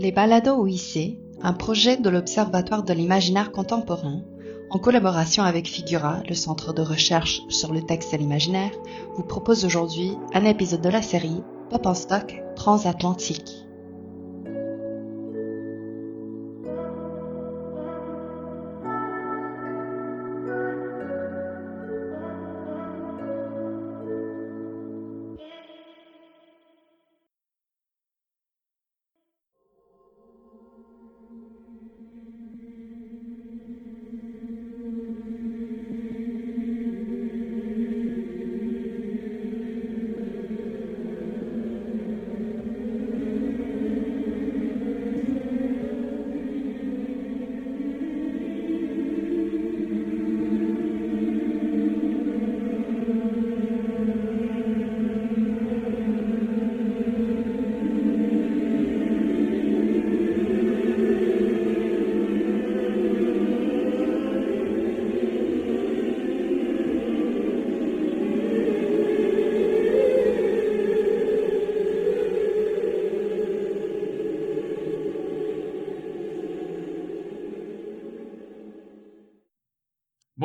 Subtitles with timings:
[0.00, 4.22] Les Balados OIC, un projet de l'Observatoire de l'imaginaire contemporain,
[4.70, 8.70] en collaboration avec Figura, le centre de recherche sur le texte et l'imaginaire,
[9.16, 13.67] vous propose aujourd'hui un épisode de la série Pop en stock transatlantique.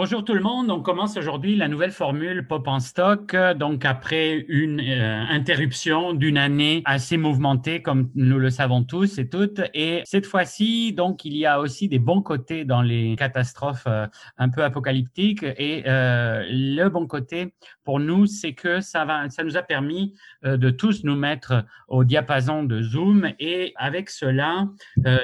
[0.04, 4.44] Bonjour tout le monde, on commence aujourd'hui la nouvelle formule Pop en stock, donc après
[4.50, 9.62] une euh, interruption d'une année assez mouvementée comme nous le savons tous et toutes.
[9.74, 14.06] Et cette fois-ci, donc il y a aussi des bons côtés dans les catastrophes euh,
[14.38, 15.46] un peu apocalyptiques.
[15.58, 17.54] Et euh, le bon côté
[17.86, 22.04] pour nous, c'est que ça, va, ça nous a permis de tous nous mettre au
[22.04, 24.68] diapason de Zoom et avec cela,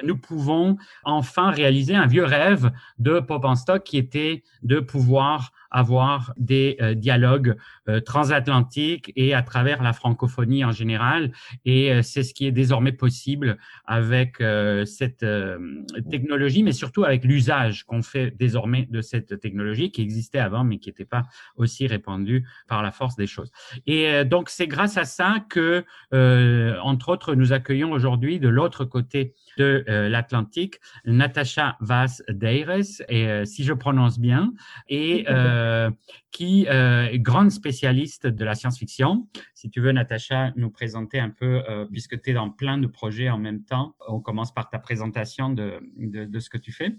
[0.03, 5.51] nous pouvons enfin réaliser un vieux rêve de Pop en stock qui était de pouvoir
[5.71, 7.55] avoir des euh, dialogues
[7.87, 11.31] euh, transatlantiques et à travers la francophonie en général.
[11.65, 14.37] Et euh, c'est ce qui est désormais possible avec
[14.85, 15.25] cette
[16.09, 20.77] technologie, mais surtout avec l'usage qu'on fait désormais de cette technologie qui existait avant, mais
[20.77, 21.23] qui n'était pas
[21.55, 23.51] aussi répandue par la force des choses.
[23.87, 25.83] Et donc, c'est grâce à ça que,
[26.81, 33.63] entre autres, nous accueillons aujourd'hui de l'autre côté de l'Atlantique, Natasha Vaz Deires, et si
[33.63, 34.53] je prononce bien,
[34.87, 35.91] et euh,
[36.31, 39.27] qui euh, est grande spécialiste de la science-fiction.
[39.53, 42.87] Si tu veux, Natacha, nous présenter un peu, euh, puisque tu es dans plein de
[42.87, 46.95] projets en même temps, on commence par ta présentation de, de ce que tu fais.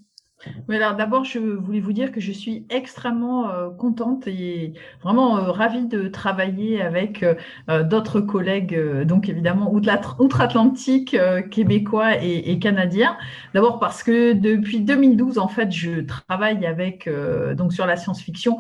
[0.69, 5.87] D'abord, je voulais vous dire que je suis extrêmement euh, contente et vraiment euh, ravie
[5.87, 11.17] de travailler avec euh, d'autres collègues, donc évidemment outre-Atlantique,
[11.51, 13.19] québécois et, et canadiens.
[13.53, 17.09] D'abord parce que depuis 2012, en fait, je travaille avec
[17.55, 18.59] donc sur la science-fiction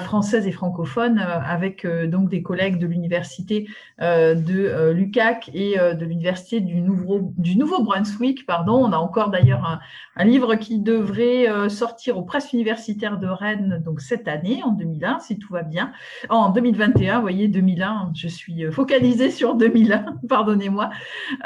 [0.00, 3.68] française et francophone avec donc des collègues de l'université
[4.00, 8.46] de l'UCAC et de l'université du Nouveau du Nouveau-Brunswick.
[8.46, 9.80] Pardon, on a encore d'ailleurs un,
[10.16, 14.72] un livre qui devrait euh, sortir aux presses universitaires de Rennes donc cette année, en
[14.72, 15.92] 2001, si tout va bien.
[16.28, 20.90] En 2021, vous voyez, 2001, je suis euh, focalisée sur 2001, pardonnez-moi.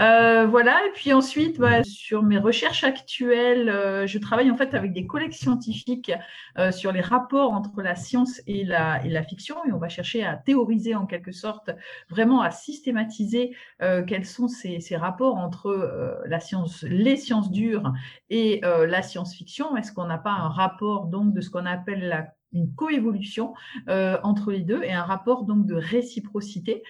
[0.01, 4.93] Euh, voilà, et puis ensuite, bah, sur mes recherches actuelles, je travaille en fait avec
[4.93, 6.13] des collègues scientifiques
[6.71, 10.25] sur les rapports entre la science et la, et la fiction, et on va chercher
[10.25, 11.71] à théoriser en quelque sorte,
[12.09, 13.55] vraiment à systématiser
[14.07, 17.93] quels sont ces, ces rapports entre la science, les sciences dures
[18.31, 22.29] et la science-fiction est-ce qu'on n'a pas un rapport donc de ce qu'on appelle la
[22.57, 23.55] une coévolution
[23.89, 26.83] euh, entre les deux et un rapport donc de réciprocité.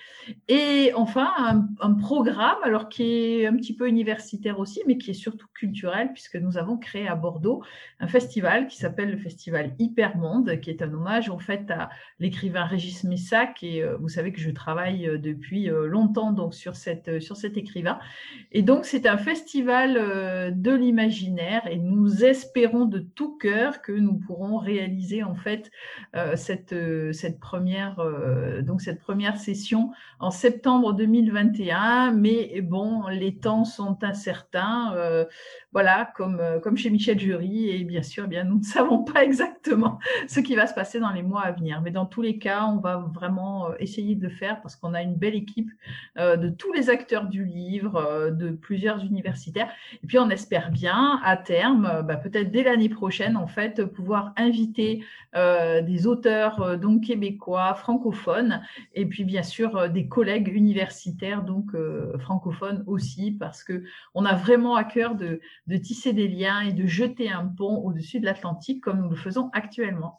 [0.48, 5.14] Et enfin, un, programme, alors qui est un petit peu universitaire aussi, mais qui est
[5.14, 7.62] surtout culturel, puisque nous avons créé à Bordeaux
[8.00, 12.64] un festival qui s'appelle le Festival Hypermonde, qui est un hommage en fait à l'écrivain
[12.64, 13.62] Régis Messac.
[13.62, 17.56] Et euh, vous savez que je travaille euh, depuis longtemps donc sur, cette, sur cet
[17.56, 17.98] écrivain.
[18.52, 19.94] Et donc, c'est un festival
[20.54, 25.55] de l'imaginaire et nous espérons de tout cœur que nous pourrons réaliser en fait
[26.14, 32.12] euh, cette, euh, cette, première, euh, donc cette première session en septembre 2021.
[32.12, 34.94] Mais bon, les temps sont incertains,
[35.76, 37.68] voilà, comme, comme chez Michel Jury.
[37.68, 41.00] Et bien sûr, eh bien, nous ne savons pas exactement ce qui va se passer
[41.00, 41.82] dans les mois à venir.
[41.82, 45.02] Mais dans tous les cas, on va vraiment essayer de le faire parce qu'on a
[45.02, 45.70] une belle équipe
[46.16, 49.68] de tous les acteurs du livre, de plusieurs universitaires.
[50.02, 54.32] Et puis, on espère bien, à terme, bah, peut-être dès l'année prochaine, en fait, pouvoir
[54.38, 58.62] inviter euh, des auteurs euh, donc québécois, francophones,
[58.94, 61.72] et puis bien sûr euh, des collègues universitaires donc
[62.20, 63.84] francophones aussi, parce que
[64.14, 65.40] on a vraiment à cœur de,
[65.74, 69.50] tisser des liens et de jeter un pont au-dessus de l'Atlantique comme nous le faisons
[69.52, 70.18] actuellement.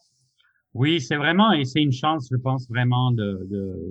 [0.73, 3.89] Oui, c'est vraiment, et c'est une chance, je pense vraiment de, de,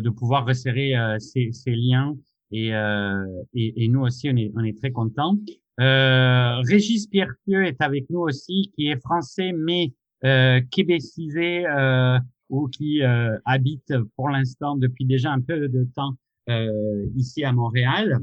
[0.00, 2.16] de, pouvoir resserrer ces, ces liens
[2.50, 5.36] et, euh, et, et, nous aussi, on est, on est très contents.
[5.80, 9.92] Euh, Régis Pierre-Pieux est avec nous aussi, qui est français mais
[10.24, 16.14] euh, québécisé euh, ou qui euh, habite pour l'instant depuis déjà un peu de temps
[16.48, 18.18] euh, ici à Montréal euh,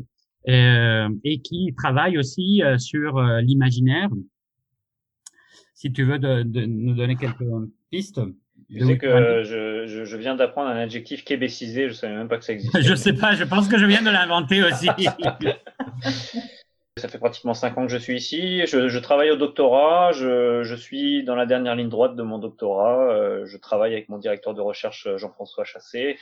[0.45, 4.09] et qui travaille aussi sur l'imaginaire.
[5.73, 7.43] Si tu veux de, de nous donner quelques
[7.89, 8.21] pistes.
[8.69, 12.38] Je sais que je, je, je, viens d'apprendre un adjectif québécisé, je savais même pas
[12.38, 12.81] que ça existait.
[12.83, 14.88] je sais pas, je pense que je viens de l'inventer aussi.
[16.97, 18.65] ça fait pratiquement cinq ans que je suis ici.
[18.67, 22.37] Je, je travaille au doctorat, je, je, suis dans la dernière ligne droite de mon
[22.37, 23.11] doctorat.
[23.11, 26.17] Euh, je travaille avec mon directeur de recherche Jean-François Chassé,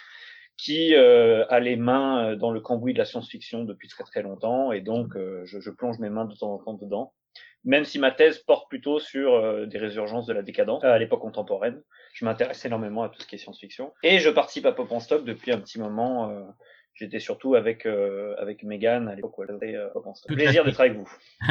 [0.60, 4.74] qui euh, a les mains dans le cambouis de la science-fiction depuis très très longtemps,
[4.74, 7.14] et donc euh, je, je, plonge mes mains de temps en temps dedans
[7.66, 11.20] même si ma thèse porte plutôt sur euh, des résurgences de la décadence à l'époque
[11.22, 11.82] contemporaine.
[12.14, 13.92] Je m'intéresse énormément à tout ce qui est science-fiction.
[14.02, 16.48] Et je participe à Pop en Stock depuis un petit moment.
[17.02, 19.36] Euh, J'étais surtout avec euh, avec Megan à l'époque
[20.16, 20.34] Stock.
[20.34, 21.10] Plaisir d'être avec vous.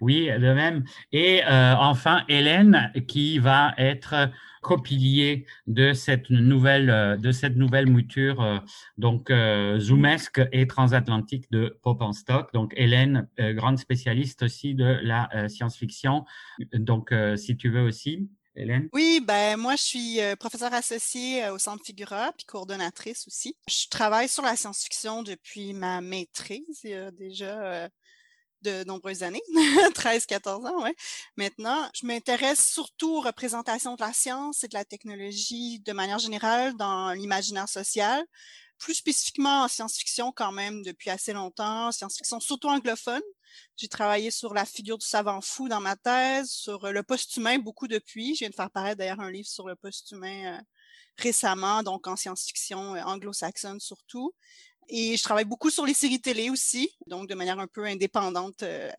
[0.00, 0.84] oui, de même.
[1.12, 4.30] Et enfin, Hélène, qui va être
[4.62, 8.58] copilier de cette nouvelle euh, de cette nouvelle mouture euh,
[8.96, 12.52] donc euh, zoomesque et transatlantique de Pop en stock.
[12.54, 16.24] Donc Hélène, grande spécialiste aussi de la science-fiction.
[16.72, 18.30] Donc si tu veux aussi.
[18.92, 23.56] Oui, ben moi je suis professeure associée au Centre Figura puis coordonnatrice aussi.
[23.68, 27.88] Je travaille sur la science-fiction depuis ma maîtrise il y a déjà
[28.62, 29.42] de nombreuses années,
[29.94, 30.94] 13, 14 ans, ouais.
[31.36, 36.18] Maintenant, je m'intéresse surtout aux représentations de la science et de la technologie de manière
[36.18, 38.24] générale dans l'imaginaire social,
[38.82, 43.22] plus spécifiquement en science-fiction quand même depuis assez longtemps, science-fiction surtout anglophone.
[43.76, 47.86] J'ai travaillé sur la figure du savant fou dans ma thèse, sur le post-humain beaucoup
[47.86, 48.34] depuis.
[48.34, 50.60] Je viens de faire paraître d'ailleurs un livre sur le post-humain euh,
[51.16, 54.34] récemment, donc en science-fiction euh, anglo-saxonne surtout.
[54.88, 58.62] Et je travaille beaucoup sur les séries télé aussi, donc de manière un peu indépendante
[58.62, 58.90] euh,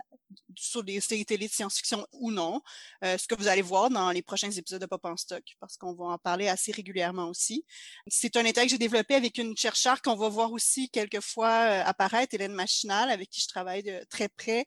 [0.56, 2.62] sur des séries télé de science-fiction ou non,
[3.04, 5.78] euh, ce que vous allez voir dans les prochains épisodes de Pop en Stock, parce
[5.78, 7.66] qu'on va en parler assez régulièrement aussi.
[8.08, 11.84] C'est un intérêt que j'ai développé avec une chercheure qu'on va voir aussi quelquefois euh,
[11.86, 14.66] apparaître, Hélène Machinal, avec qui je travaille de très près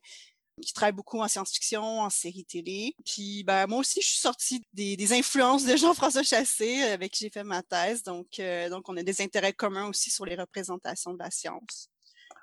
[0.62, 2.94] qui travaille beaucoup en science-fiction, en série télé.
[3.04, 7.12] Puis ben, moi aussi, je suis sortie des, des influences de Jean-François Chassé, euh, avec
[7.12, 8.02] qui j'ai fait ma thèse.
[8.02, 11.90] Donc, euh, donc, on a des intérêts communs aussi sur les représentations de la science.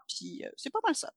[0.07, 1.11] Puis euh, c'est pas mal ça.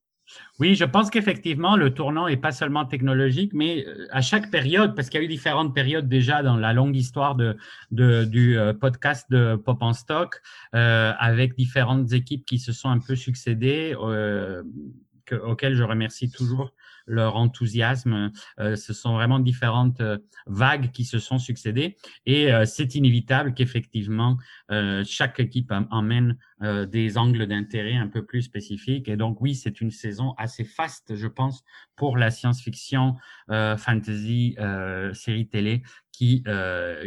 [0.59, 5.09] Oui, je pense qu'effectivement, le tournant n'est pas seulement technologique, mais à chaque période, parce
[5.09, 7.57] qu'il y a eu différentes périodes déjà dans la longue histoire de,
[7.93, 10.43] de du podcast de Pop en Stock,
[10.75, 14.65] euh, avec différentes équipes qui se sont un peu succédées, euh,
[15.27, 16.73] que, auxquelles je remercie toujours
[17.07, 18.33] leur enthousiasme.
[18.59, 23.55] Euh, ce sont vraiment différentes euh, vagues qui se sont succédées et euh, c'est inévitable
[23.55, 24.37] qu'effectivement
[25.05, 29.09] chaque équipe emmène des angles d'intérêt un peu plus spécifiques.
[29.09, 31.63] Et donc oui, c'est une saison assez faste, je pense,
[31.95, 33.17] pour la science-fiction,
[33.49, 34.57] fantasy,
[35.13, 35.83] série télé
[36.13, 36.45] qui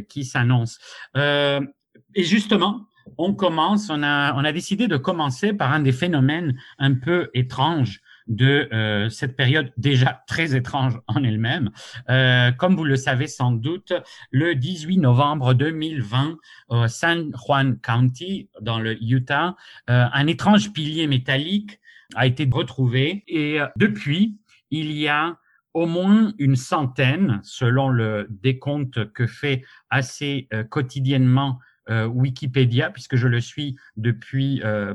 [0.07, 0.79] qui s'annonce.
[1.15, 2.87] et justement,
[3.17, 7.29] on commence, on a, on a décidé de commencer par un des phénomènes un peu
[7.33, 11.71] étranges de euh, cette période déjà très étrange en elle-même.
[12.09, 13.91] Euh, comme vous le savez sans doute,
[14.31, 16.37] le 18 novembre 2020,
[16.69, 19.55] au San Juan County, dans le Utah,
[19.89, 21.79] euh, un étrange pilier métallique
[22.15, 24.37] a été retrouvé et depuis,
[24.71, 25.37] il y a
[25.75, 33.27] au moins une centaine, selon le décompte que fait assez quotidiennement euh, Wikipédia, puisque je
[33.27, 34.93] le suis depuis euh,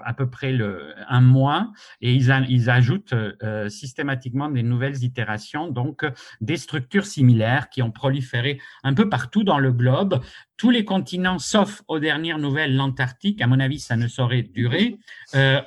[0.00, 0.56] à peu près
[1.08, 6.04] un mois, et ils, ajoutent euh, systématiquement des nouvelles itérations, donc
[6.40, 10.20] des structures similaires qui ont proliféré un peu partout dans le globe.
[10.56, 14.98] Tous les continents, sauf aux dernières nouvelles, l'Antarctique, à mon avis, ça ne saurait durer,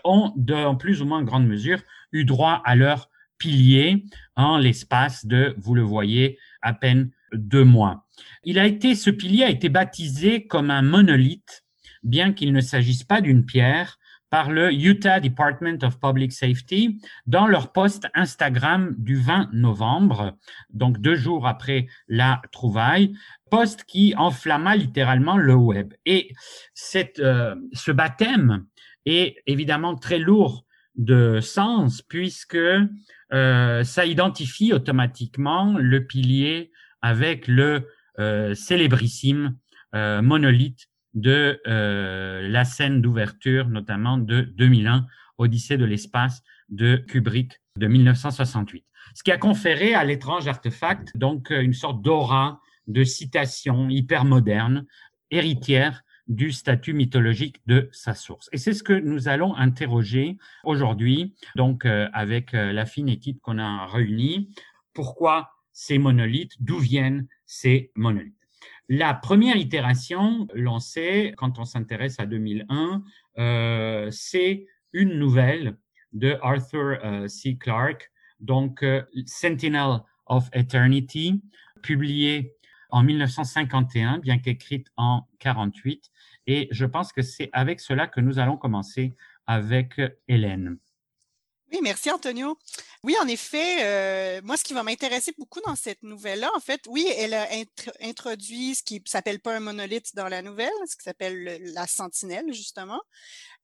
[0.04, 1.80] ont, de, plus ou moins grande mesure,
[2.12, 8.07] eu droit à leur pilier en l'espace de, vous le voyez, à peine deux mois.
[8.44, 11.64] Il a été, ce pilier a été baptisé comme un monolithe,
[12.04, 13.98] bien qu'il ne s'agisse pas d'une pierre,
[14.30, 20.38] par le Utah Department of Public Safety dans leur post Instagram du 20 novembre,
[20.70, 23.14] donc deux jours après la trouvaille,
[23.50, 25.94] post qui enflamma littéralement le web.
[26.06, 26.34] Et
[27.20, 28.66] euh, ce baptême
[29.06, 32.58] est évidemment très lourd de sens puisque
[33.34, 36.72] euh, ça identifie automatiquement le pilier
[37.02, 37.88] avec le
[38.56, 39.58] célébrissime
[39.96, 45.08] euh, monolithe de euh, la scène d'ouverture, notamment de 2001,
[45.38, 48.86] Odyssée de l'espace de Kubrick de 1968.
[49.16, 54.86] Ce qui a conféré à l'étrange artefact donc une sorte d'aura de citation hyper moderne,
[55.32, 58.50] héritière du statut mythologique de sa source.
[58.52, 63.40] Et c'est ce que nous allons interroger aujourd'hui, donc euh, avec euh, la fine équipe
[63.42, 64.50] qu'on a réunie.
[64.94, 66.56] Pourquoi ces monolithes?
[66.60, 68.36] D'où viennent ces monolithes
[68.88, 73.04] La première itération lancée quand on s'intéresse à 2001,
[73.40, 75.78] euh, c'est une nouvelle
[76.14, 77.58] de Arthur C.
[77.58, 78.86] Clarke, donc
[79.26, 81.42] Sentinel of Eternity,
[81.82, 82.54] publiée
[82.90, 86.10] en 1951, bien qu'écrite en 48.
[86.48, 90.78] Et je pense que c'est avec cela que nous allons commencer avec Hélène.
[91.72, 92.58] Oui, merci Antonio.
[93.08, 96.82] Oui, en effet, euh, moi, ce qui va m'intéresser beaucoup dans cette nouvelle-là, en fait,
[96.90, 97.48] oui, elle a
[98.02, 102.52] introduit ce qui s'appelle pas un monolithe dans la nouvelle, ce qui s'appelle la sentinelle,
[102.52, 103.00] justement.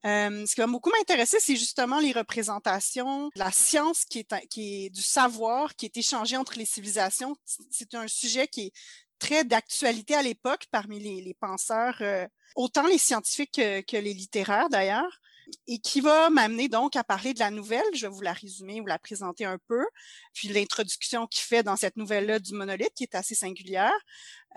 [0.05, 4.85] Euh, ce qui va beaucoup m'intéresser, c'est justement les représentations, la science qui est, qui
[4.85, 7.35] est du savoir qui est échangé entre les civilisations.
[7.69, 8.71] C'est un sujet qui est
[9.19, 15.19] très d'actualité à l'époque parmi les, penseurs, euh, autant les scientifiques que, les littéraires d'ailleurs,
[15.67, 17.83] et qui va m'amener donc à parler de la nouvelle.
[17.93, 19.85] Je vais vous la résumer, vous la présenter un peu,
[20.33, 23.93] puis l'introduction qu'il fait dans cette nouvelle-là du monolithe qui est assez singulière.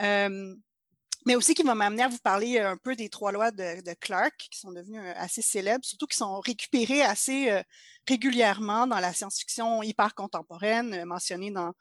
[0.00, 0.54] Euh,
[1.26, 3.94] mais aussi qui va m'amener à vous parler un peu des trois lois de, de,
[4.00, 7.62] Clark, qui sont devenues euh, assez célèbres, surtout qui sont récupérées assez
[8.08, 11.72] régulièrement dans la science-fiction hyper contemporaine, mentionnée dans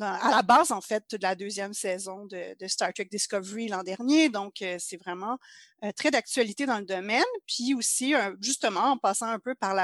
[0.00, 4.28] à la base, en fait, de la deuxième saison de, Star Trek Discovery l'an dernier.
[4.28, 5.38] Donc, euh, c'est vraiment
[5.84, 7.22] euh, très d'actualité dans le domaine.
[7.46, 9.74] Puis aussi, euh, justement, en passant un peu par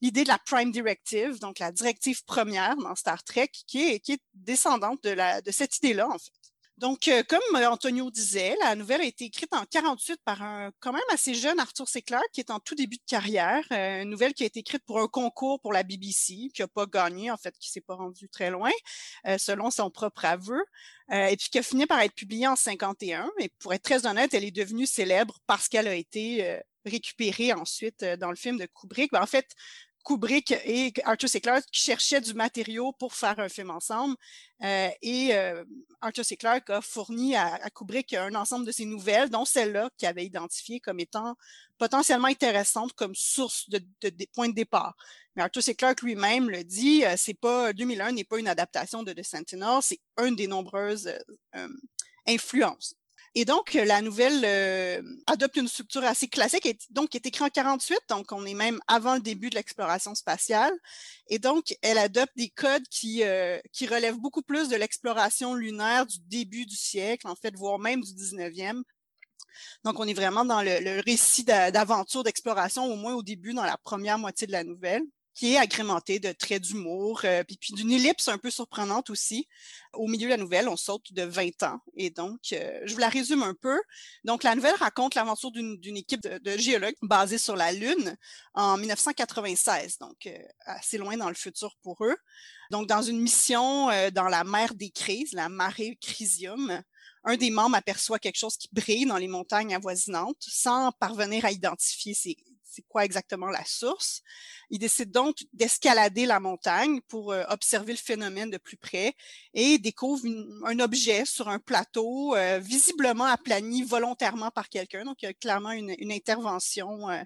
[0.00, 4.12] l'idée de la Prime Directive, donc la directive première dans Star Trek, qui est, qui
[4.12, 6.37] est descendante de, la, de cette idée-là, en fait.
[6.78, 10.70] Donc, euh, comme euh, Antonio disait, la nouvelle a été écrite en 48 par un
[10.78, 12.02] quand même assez jeune Arthur C.
[12.32, 13.64] Qui est en tout début de carrière.
[13.72, 16.68] Euh, une nouvelle qui a été écrite pour un concours pour la BBC, qui n'a
[16.68, 18.70] pas gagné, en fait, qui s'est pas rendu très loin,
[19.38, 20.62] selon son propre aveu.
[21.10, 23.30] et puis qui a fini par être publiée en 51.
[23.40, 28.04] Et pour être très honnête, elle est devenue célèbre parce qu'elle a été récupérée ensuite
[28.04, 29.10] dans le film de Kubrick.
[29.12, 29.48] Ben, en fait,
[30.08, 31.38] Kubrick et Arthur C.
[31.38, 34.16] Clarke qui cherchaient du matériau pour faire un film ensemble.
[34.64, 35.62] Euh, et euh,
[36.00, 36.38] Arthur C.
[36.38, 40.80] Clarke a fourni à, Kubrick un ensemble de ses nouvelles, dont celle-là qu'il avait identifiée
[40.80, 41.36] comme étant
[41.76, 43.80] potentiellement intéressante comme source de,
[44.32, 44.96] points de départ.
[45.36, 45.74] Mais Arthur C.
[45.74, 49.80] Clarke lui-même le dit, euh, c'est pas 2001 n'est pas une adaptation de The Sentinel,
[49.82, 51.12] c'est une des nombreuses
[52.26, 52.97] influences.
[53.40, 57.44] Et donc, euh, la nouvelle euh, adopte une structure assez classique, donc qui est écrite
[57.44, 60.72] en 48, donc on est même avant le début de l'exploration spatiale.
[61.28, 66.04] Et donc, elle adopte des codes qui, euh, qui relèvent beaucoup plus de l'exploration lunaire
[66.04, 68.82] du début du siècle, en fait, voire même du 19e.
[69.84, 73.62] Donc, on est vraiment dans le, le récit d'aventure, d'exploration, au moins au début, dans
[73.62, 75.04] la première moitié de la nouvelle
[75.38, 79.46] qui est agrémenté de traits d'humour, euh, puis, puis d'une ellipse un peu surprenante aussi.
[79.92, 81.78] Au milieu de la nouvelle, on saute de 20 ans.
[81.94, 83.80] Et donc, euh, je vous la résume un peu.
[84.24, 88.16] Donc, la nouvelle raconte l'aventure d'une équipe de, géologues basée sur la Lune
[88.54, 92.16] en 1996, donc euh, assez loin dans le futur pour eux.
[92.72, 96.82] Donc, dans une mission dans la mer des crises, la marée Crisium,
[97.28, 101.50] un des membres aperçoit quelque chose qui brille dans les montagnes avoisinantes sans parvenir à
[101.50, 102.36] identifier ces,
[102.78, 104.22] c'est quoi exactement la source.
[104.70, 109.14] Il décide donc d'escalader la montagne pour euh, observer le phénomène de plus près
[109.52, 110.24] et découvre
[110.64, 115.04] un objet sur un plateau euh, visiblement aplani volontairement par quelqu'un.
[115.04, 117.22] Donc, il y a clairement une, intervention euh,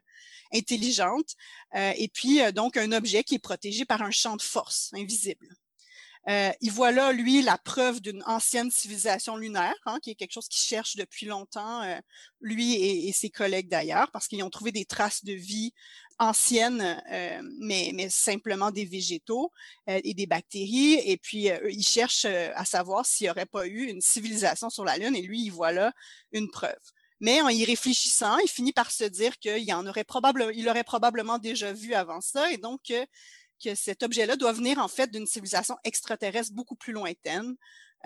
[0.52, 1.34] intelligente.
[1.74, 5.46] et puis, donc, un objet qui est protégé par un champ de force invisible.
[6.28, 10.32] Euh, il voit là, lui, la preuve d'une ancienne civilisation lunaire, hein, qui est quelque
[10.32, 11.98] chose qu'il cherche depuis longtemps, euh,
[12.40, 12.74] lui
[13.08, 15.72] et, ses collègues d'ailleurs, parce qu'ils ont trouvé des traces de vie
[16.18, 19.50] anciennes, euh, mais, mais, simplement des végétaux
[19.88, 21.00] et des bactéries.
[21.04, 24.96] Et puis, il cherche à savoir s'il n'y aurait pas eu une civilisation sur la
[24.98, 25.92] Lune, et lui, il voit là
[26.30, 26.78] une preuve.
[27.20, 30.84] Mais en y réfléchissant, il finit par se dire qu'il en aurait probablement, il aurait
[30.84, 32.92] probablement déjà vu avant ça, et donc
[33.62, 37.54] que cet objet-là doit venir en fait d'une civilisation extraterrestre beaucoup plus lointaine,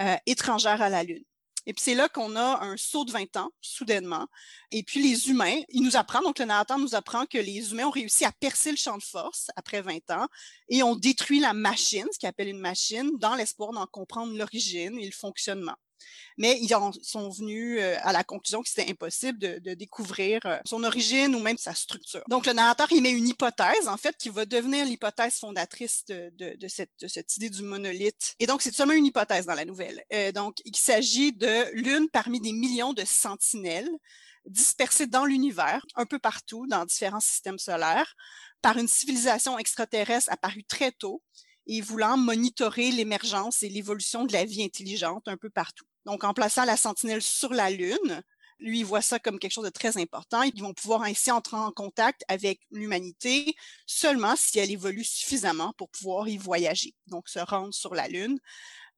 [0.01, 1.25] euh, étrangère à la Lune.
[1.69, 4.27] Et puis c'est là qu'on a un saut de 20 ans, soudainement.
[4.71, 7.87] Et puis les humains, il nous apprend, donc le narrateur nous apprend que les humains
[7.87, 10.29] ont réussi à percer le champ de force après 20 ans
[10.69, 14.97] et ont détruit la machine, ce qu'il appelle une machine, dans l'espoir d'en comprendre l'origine
[14.99, 15.75] et le fonctionnement
[16.39, 20.59] mais ils en sont venus euh, à la conclusion que c'était impossible de, découvrir euh,
[20.65, 22.23] son origine ou même sa structure.
[22.29, 26.69] Donc, le narrateur, il met une hypothèse, en fait, qui va devenir l'hypothèse fondatrice de,
[26.69, 28.35] cette, idée du monolithe.
[28.39, 30.03] Et donc, c'est seulement une hypothèse dans la nouvelle.
[30.13, 33.91] Euh, donc, il s'agit de l'une parmi des millions de sentinelles
[34.47, 38.15] dispersées dans l'univers, un peu partout, dans différents systèmes solaires,
[38.63, 41.23] par une civilisation extraterrestre apparue très tôt
[41.67, 45.87] et voulant monitorer l'émergence et l'évolution de la vie intelligente un peu partout.
[46.05, 48.23] Donc, en plaçant la sentinelle sur la Lune,
[48.59, 50.43] Lui, il voit ça comme quelque chose de très important.
[50.43, 53.55] Ils vont pouvoir ainsi entrer en contact avec l'humanité
[53.87, 58.39] seulement si elle évolue suffisamment pour pouvoir y voyager, donc se rendre sur la Lune.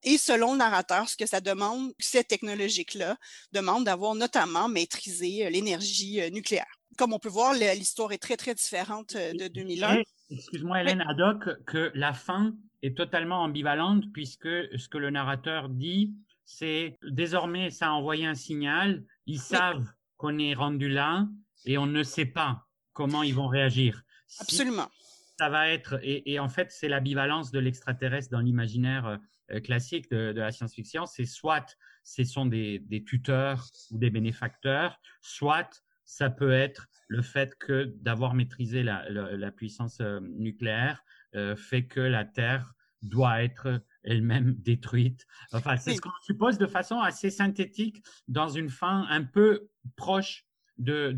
[0.03, 3.17] Et selon le narrateur, ce que ça demande, cette technologique-là
[3.51, 6.79] demande d'avoir notamment maîtrisé euh, l'énergie euh, nucléaire.
[6.97, 10.01] Comme on peut voir, l'histoire est très, très différente euh, de 2001.
[10.29, 16.13] Excuse-moi, Hélène Haddock, que la fin est totalement ambivalente puisque ce que le narrateur dit,
[16.49, 19.85] c'est désormais ça a envoyé un signal, ils savent
[20.17, 21.27] qu'on est rendu là
[21.65, 24.01] et on ne sait pas comment ils vont réagir.
[24.39, 24.89] Absolument.
[25.37, 29.19] Ça va être, et, en fait, c'est l'ambivalence de l'extraterrestre dans l'imaginaire
[29.51, 35.83] euh, classique de, la science-fiction, c'est soit ce sont des, tuteurs ou des bénéfacteurs, soit
[36.03, 41.03] ça peut être le fait que d'avoir maîtrisé la, puissance euh, nucléaire
[41.35, 45.25] euh, fait que la Terre doit être elle-même détruite.
[45.53, 50.45] Enfin, c'est ce qu'on suppose de façon assez synthétique dans une fin un peu proche
[50.77, 51.15] de,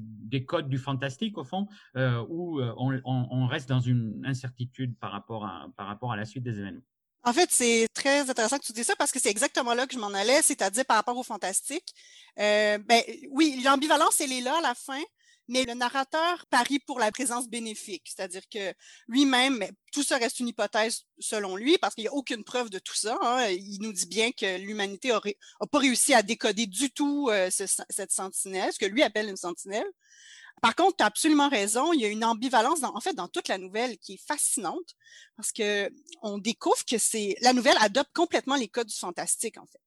[0.00, 2.72] des codes du fantastique, au fond, euh, où euh,
[3.04, 6.82] on, reste dans une incertitude par rapport, à, par rapport à la suite des événements.
[7.24, 9.94] En fait, c'est très intéressant que tu dis ça parce que c'est exactement là que
[9.94, 11.94] je m'en allais, c'est-à-dire par rapport au fantastique.
[12.38, 15.00] Euh, ben, oui, l'ambivalence, elle est là à la fin,
[15.48, 18.72] mais le narrateur parie pour la présence bénéfique, c'est-à-dire que
[19.08, 22.78] lui-même, tout ça reste une hypothèse selon lui, parce qu'il n'y a aucune preuve de
[22.78, 23.18] tout ça.
[23.22, 23.48] Hein.
[23.50, 28.12] Il nous dit bien que l'humanité n'a pas réussi à décoder du tout euh, cette
[28.12, 29.86] sentinelle, ce que lui appelle une sentinelle.
[30.60, 33.48] Par contre, tu as absolument raison, il y a une ambivalence en fait dans toute
[33.48, 34.94] la nouvelle qui est fascinante
[35.36, 35.90] parce que
[36.22, 39.80] on découvre que c'est la nouvelle adopte complètement les codes du fantastique en fait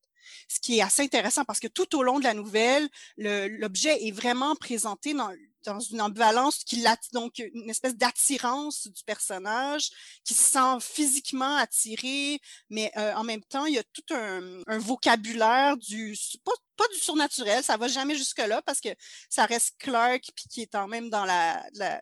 [0.48, 4.12] ce qui est assez intéressant parce que tout au long de la nouvelle, l'objet est
[4.12, 5.32] vraiment présenté dans,
[5.66, 9.90] dans une ambivalence qui donc une espèce d'attirance du personnage
[10.24, 12.40] qui se sent physiquement attiré,
[12.70, 16.88] mais euh, en même temps il y a tout un, un vocabulaire du pas, pas,
[16.94, 18.90] du surnaturel, ça va jamais jusque là parce que
[19.30, 22.02] ça reste Clark puis qui est quand même dans la, la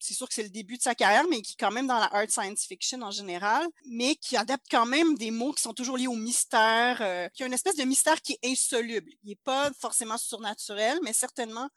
[0.00, 1.98] c'est sûr que c'est le début de sa carrière, mais qui est quand même dans
[1.98, 5.74] la art science fiction en général, mais qui adapte quand même des mots qui sont
[5.74, 9.10] toujours liés au mystère, euh, qui a une espèce de mystère qui est insoluble.
[9.22, 11.68] Il n'est pas forcément surnaturel, mais certainement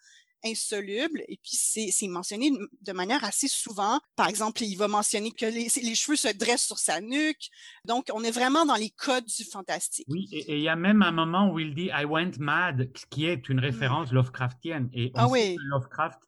[0.46, 1.24] insoluble.
[1.28, 4.00] Et puis, c'est mentionné de manière assez souvent.
[4.16, 7.50] Par exemple, il va mentionner que les, les, cheveux se dressent sur sa nuque.
[7.86, 10.06] Donc, on est vraiment dans les codes du fantastique.
[10.10, 13.26] Oui, et il y a même un moment où il dit I went mad, qui
[13.26, 13.64] est une mmh.
[13.64, 14.90] référence Lovecraftienne.
[14.94, 15.56] Et on ah oui.
[15.60, 16.20] Lovecraft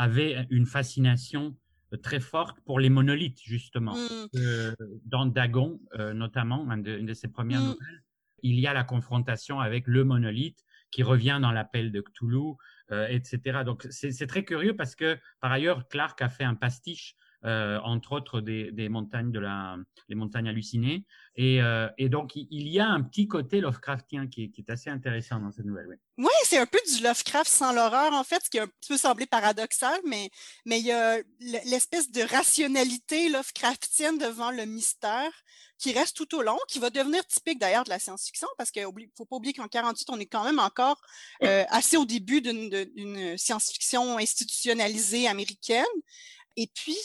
[0.00, 1.54] avait une fascination
[1.92, 3.94] euh, très forte pour les monolithes, justement.
[3.94, 4.26] Mmh.
[4.36, 7.64] Euh, dans Dagon, euh, notamment, une de, ses premières mmh.
[7.64, 8.02] nouvelles,
[8.42, 12.54] il y a la confrontation avec le monolithe qui revient dans l'appel de Cthulhu,
[12.90, 13.62] etc.
[13.64, 18.40] Donc, c'est très curieux parce que, par ailleurs, Clark a fait un pastiche entre autres
[18.40, 19.76] des, montagnes de la,
[20.10, 21.04] les montagnes hallucinées.
[21.36, 25.38] Et, euh, et, donc, il y a un petit côté Lovecraftien qui, est assez intéressant
[25.38, 25.86] dans cette nouvelle.
[25.88, 29.26] Oui, oui c'est un peu du Lovecraft sans l'horreur, en fait, ce qui peut sembler
[29.26, 30.30] paradoxal, mais,
[30.66, 31.18] mais il y a
[31.64, 35.32] l'espèce de rationalité Lovecraftienne devant le mystère
[35.78, 38.82] qui reste tout au long, qui va devenir typique d'ailleurs de la science-fiction, parce qu'il
[38.82, 41.00] ne faut pas oublier qu'en 48, on est quand même encore
[41.42, 45.86] euh, assez au début d'une science-fiction institutionnalisée américaine.
[46.56, 46.98] Et puis,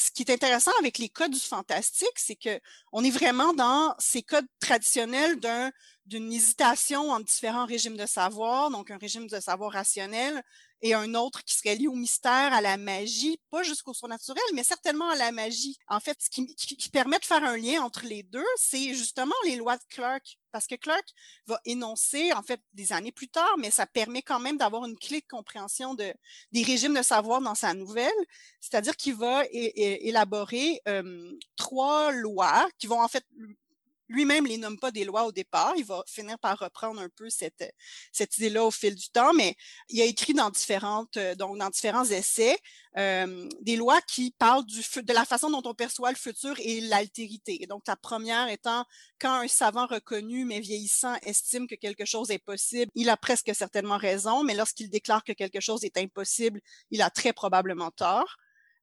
[0.00, 2.60] ce qui est intéressant avec les codes du fantastique, c'est que
[2.92, 5.70] on est vraiment dans ces codes traditionnels d'un
[6.06, 10.42] d'une hésitation entre différents régimes de savoir, donc un régime de savoir rationnel
[10.82, 14.64] et un autre qui serait lié au mystère, à la magie, pas jusqu'au surnaturel, mais
[14.64, 15.76] certainement à la magie.
[15.88, 19.34] En fait, ce qui, qui permet de faire un lien entre les deux, c'est justement
[19.44, 21.04] les lois de Clark parce que Clark
[21.46, 24.98] va énoncer, en fait, des années plus tard, mais ça permet quand même d'avoir une
[24.98, 26.12] clé de compréhension de,
[26.52, 28.10] des régimes de savoir dans sa nouvelle,
[28.60, 33.24] c'est-à-dire qu'il va élaborer euh, trois lois qui vont en fait
[34.08, 35.74] lui-même les nomme pas des lois au départ.
[35.76, 37.74] Il va finir par reprendre un peu cette,
[38.12, 39.54] cette idée-là au fil du temps, mais
[39.88, 42.56] il a écrit dans différentes, euh, donc dans différents essais
[42.96, 47.66] euh, des lois qui parlent de la façon dont on perçoit le futur et l'altérité.
[47.68, 48.84] Donc la première étant
[49.20, 53.54] quand un savant reconnu mais vieillissant estime que quelque chose est possible, il a presque
[53.54, 58.36] certainement raison, mais lorsqu'il déclare que quelque chose est impossible, il a très probablement tort.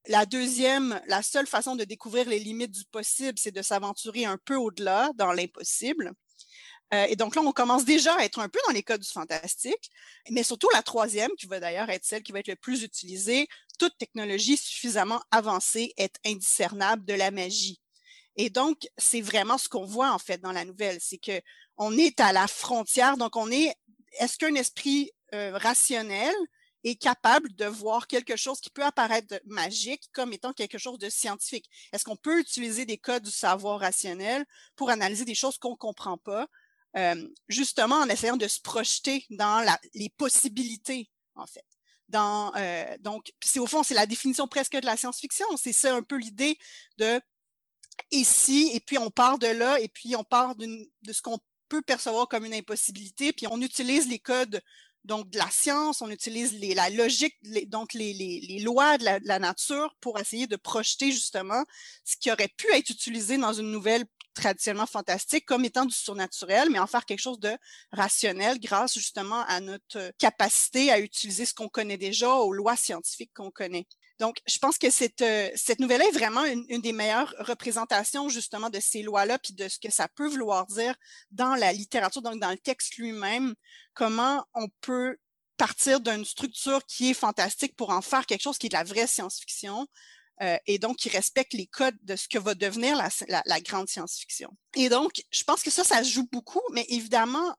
[0.07, 4.37] La deuxième, la seule façon de découvrir les limites du possible, c'est de s'aventurer un
[4.37, 6.13] peu au-delà dans l'impossible.
[6.93, 9.09] Euh, et donc là, on commence déjà à être un peu dans les codes du
[9.09, 9.89] fantastique,
[10.29, 13.47] mais surtout la troisième, qui va d'ailleurs être celle qui va être le plus utilisée,
[13.79, 17.81] toute technologie suffisamment avancée est indiscernable de la magie.
[18.35, 21.41] Et donc, c'est vraiment ce qu'on voit en fait dans la nouvelle, c'est que
[21.77, 23.73] on est à la frontière, donc on est,
[24.19, 26.35] est-ce qu'un esprit euh, rationnel
[26.85, 31.09] est capable de voir quelque chose qui peut apparaître magique comme étant quelque chose de
[31.09, 31.69] scientifique.
[31.91, 34.45] Est-ce qu'on peut utiliser des codes du savoir rationnel
[34.75, 36.47] pour analyser des choses qu'on ne comprend pas?
[37.47, 41.65] justement en essayant de se projeter dans les possibilités, en fait?
[42.07, 42.53] Dans,
[42.99, 45.45] donc, c'est au fond, c'est la définition presque de la science-fiction.
[45.57, 46.57] C'est ça un peu l'idée
[46.97, 47.19] de
[48.11, 51.81] ici, et puis on part de là, et puis on part de ce qu'on peut
[51.81, 54.61] percevoir comme une impossibilité, puis on utilise les codes
[55.05, 57.35] donc de la science, on utilise la logique,
[57.69, 61.63] donc les lois de la, de la, nature pour essayer de projeter justement
[62.03, 66.69] ce qui aurait pu être utilisé dans une nouvelle traditionnellement fantastique comme étant du surnaturel,
[66.69, 67.57] mais en faire quelque chose de
[67.91, 73.31] rationnel grâce justement à notre capacité à utiliser ce qu'on connaît déjà, aux lois scientifiques
[73.33, 73.87] qu'on connaît.
[74.19, 78.69] Donc, je pense que cette, euh, cette nouvelle-là est vraiment une, des meilleures représentations justement
[78.69, 80.95] de ces lois-là, puis de ce que ça peut vouloir dire
[81.31, 83.55] dans la littérature, donc dans le texte lui-même,
[83.93, 85.17] comment on peut
[85.57, 88.83] partir d'une structure qui est fantastique pour en faire quelque chose qui est de la
[88.83, 89.87] vraie science-fiction,
[90.41, 93.61] euh, et donc qui respecte les codes de ce que va devenir la, la, la
[93.61, 94.49] grande science-fiction.
[94.75, 97.55] Et donc, je pense que ça, ça joue beaucoup, mais évidemment,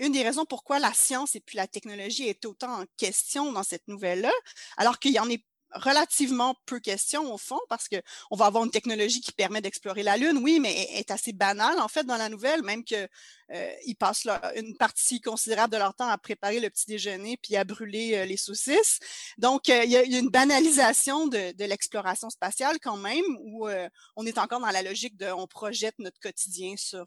[0.00, 3.64] une des raisons pourquoi la science et puis la technologie est autant en question dans
[3.64, 4.32] cette nouvelle-là,
[4.76, 7.96] alors qu'il y en est relativement peu question au fond parce que
[8.30, 11.78] on va avoir une technologie qui permet d'explorer la Lune, oui, mais est assez banale
[11.80, 13.08] en fait dans la nouvelle, même que
[13.52, 17.56] euh, ils passent une partie considérable de leur temps à préparer le petit déjeuner puis
[17.56, 18.98] à brûler euh, les saucisses.
[19.38, 23.88] Donc euh, il y, a, une banalisation de, de l'exploration spatiale quand même où euh,
[24.16, 27.06] on est encore dans la logique de on projette notre quotidien sur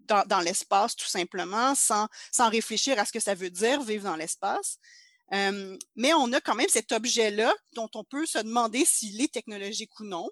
[0.00, 4.04] dans, dans l'espace tout simplement sans sans réfléchir à ce que ça veut dire vivre
[4.04, 4.78] dans l'espace.
[5.34, 9.32] Euh, mais on a quand même cet objet-là dont on peut se demander s'il est
[9.32, 10.28] technologique ou non,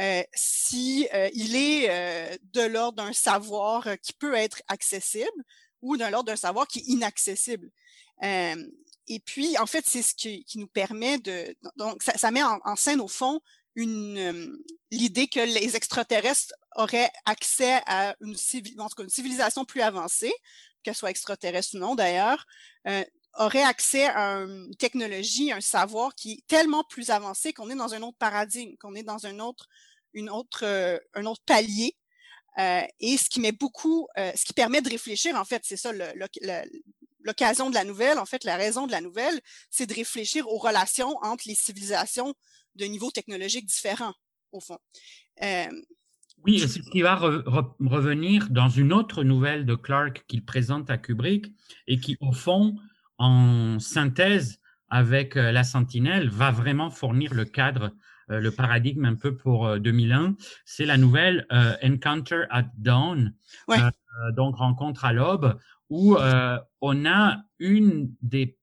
[0.00, 5.44] euh, si euh, il est euh, de l'ordre d'un savoir qui peut être accessible
[5.82, 7.70] ou de l'ordre d'un savoir qui est inaccessible.
[8.22, 11.54] et puis, en fait, c'est ce qui, nous permet de...
[11.76, 13.40] Donc, ça, met en, scène, au fond,
[13.74, 14.58] une
[14.90, 20.32] l'idée que les extraterrestres auraient accès à une, civilisation plus avancée,
[20.82, 22.46] qu'elle soit extraterrestre ou non d'ailleurs,
[23.38, 27.94] aurait accès à une technologie, un savoir qui est tellement plus avancé qu'on est dans
[27.94, 29.68] un autre paradigme, qu'on est dans un autre,
[30.12, 31.96] une autre, euh, un autre palier.
[32.58, 35.76] Euh, et ce qui met beaucoup, euh, ce qui permet de réfléchir, en fait, c'est
[35.76, 35.90] ça
[37.20, 40.58] l'occasion de la nouvelle, en fait, la raison de la nouvelle, c'est de réfléchir aux
[40.58, 42.34] relations entre les civilisations
[42.76, 44.14] de niveaux technologiques différents,
[44.52, 44.78] au fond.
[45.42, 45.66] Euh,
[46.44, 50.44] oui, c'est ce qui va re re revenir dans une autre nouvelle de Clark qu'il
[50.44, 51.46] présente à Kubrick
[51.86, 52.76] et qui, au fond,
[53.18, 57.92] en synthèse avec euh, la Sentinelle, va vraiment fournir le cadre,
[58.30, 60.22] euh, le paradigme un peu pour 2001.
[60.22, 60.32] Euh,
[60.64, 61.46] C'est la nouvelle
[61.82, 63.34] Encounter at Dawn,
[63.68, 63.78] ouais.
[64.36, 65.58] donc rencontre à l'aube,
[65.90, 66.16] où
[66.80, 68.56] on a une des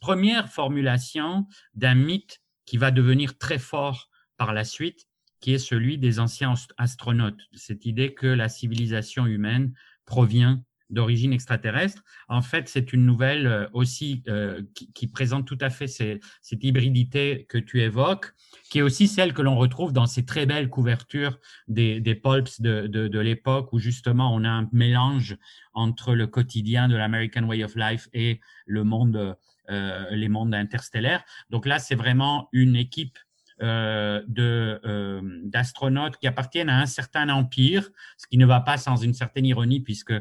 [0.00, 5.06] premières formulations d'un mythe qui va devenir très fort par la suite,
[5.40, 7.40] qui est celui des anciens astronautes.
[7.52, 9.74] Cette idée que la civilisation humaine
[10.06, 12.02] provient d'origine extraterrestre.
[12.28, 16.20] En fait, c'est une nouvelle euh, aussi euh, qui, qui, présente tout à fait ces,
[16.42, 18.32] cette hybridité que tu évoques,
[18.70, 22.60] qui est aussi celle que l'on retrouve dans ces très belles couvertures des, des pulps
[22.60, 25.36] de, de, de l'époque, où justement on a un mélange
[25.72, 29.36] entre le quotidien de l'American Way of Life et le monde,
[29.70, 31.24] euh, les mondes interstellaires.
[31.50, 33.18] Donc là, c'est vraiment une équipe
[33.62, 38.78] euh, de euh, d'astronautes qui appartiennent à un certain empire, ce qui ne va pas
[38.78, 40.12] sans une certaine ironie puisque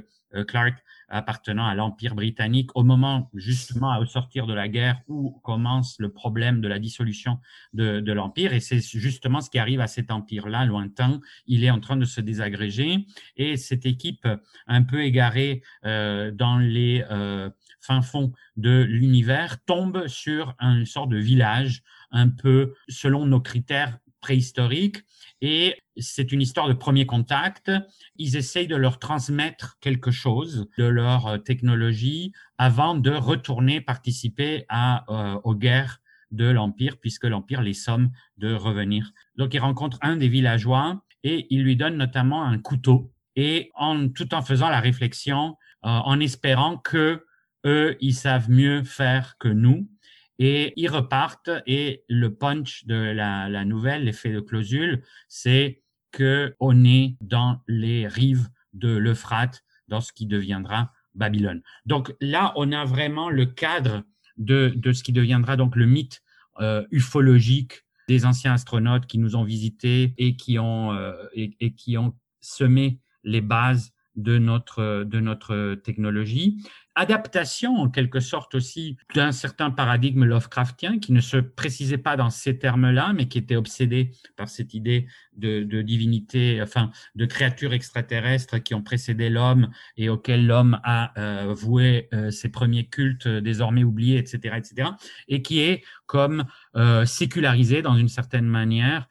[0.47, 5.95] Clark appartenant à l'Empire britannique au moment justement au sortir de la guerre où commence
[5.99, 7.39] le problème de la dissolution
[7.73, 8.53] de, de l'Empire.
[8.53, 11.21] Et c'est justement ce qui arrive à cet empire-là, lointain.
[11.45, 13.05] Il est en train de se désagréger
[13.37, 14.27] et cette équipe
[14.67, 17.49] un peu égarée euh, dans les euh,
[17.81, 23.99] fins fonds de l'univers tombe sur une sorte de village un peu selon nos critères
[24.21, 25.03] préhistoriques
[25.45, 27.69] et c'est une histoire de premier contact.
[28.15, 34.63] Ils essayent de leur transmettre quelque chose de leur euh, technologie avant de retourner participer
[34.69, 35.99] à, euh, aux guerres
[36.32, 39.12] de l'Empire, puisque l'Empire les somme de revenir.
[39.36, 43.12] Donc, ils rencontrent un des villageois et il lui donne notamment un couteau.
[43.36, 47.25] Et en, tout en faisant la réflexion, euh, en espérant que
[47.65, 49.89] eux, ils savent mieux faire que nous,
[50.39, 56.85] et ils repartent et le punch de la, nouvelle, l'effet de clausule, c'est que on
[56.85, 61.61] est dans les rives de l'Euphrate, dans ce qui deviendra Babylone.
[61.85, 64.03] Donc là, on a vraiment le cadre
[64.37, 66.21] de, de ce qui deviendra donc le mythe
[66.59, 71.97] euh, ufologique des anciens astronautes qui nous ont visités et qui ont euh, et, qui
[71.97, 76.63] ont semé les bases de notre de notre technologie.
[76.95, 82.29] Adaptation en quelque sorte aussi d'un certain paradigme Lovecraftien qui ne se précisait pas dans
[82.29, 88.62] ces termes-là, mais qui était obsédé par cette idée de, divinité, enfin de créatures extraterrestres
[88.62, 93.84] qui ont précédé l'homme et auxquelles l'homme a euh, voué euh, ses premiers cultes désormais
[93.84, 94.89] oubliés, etc., etc.,
[95.27, 99.08] et qui est comme euh, sécularisé dans une certaine manière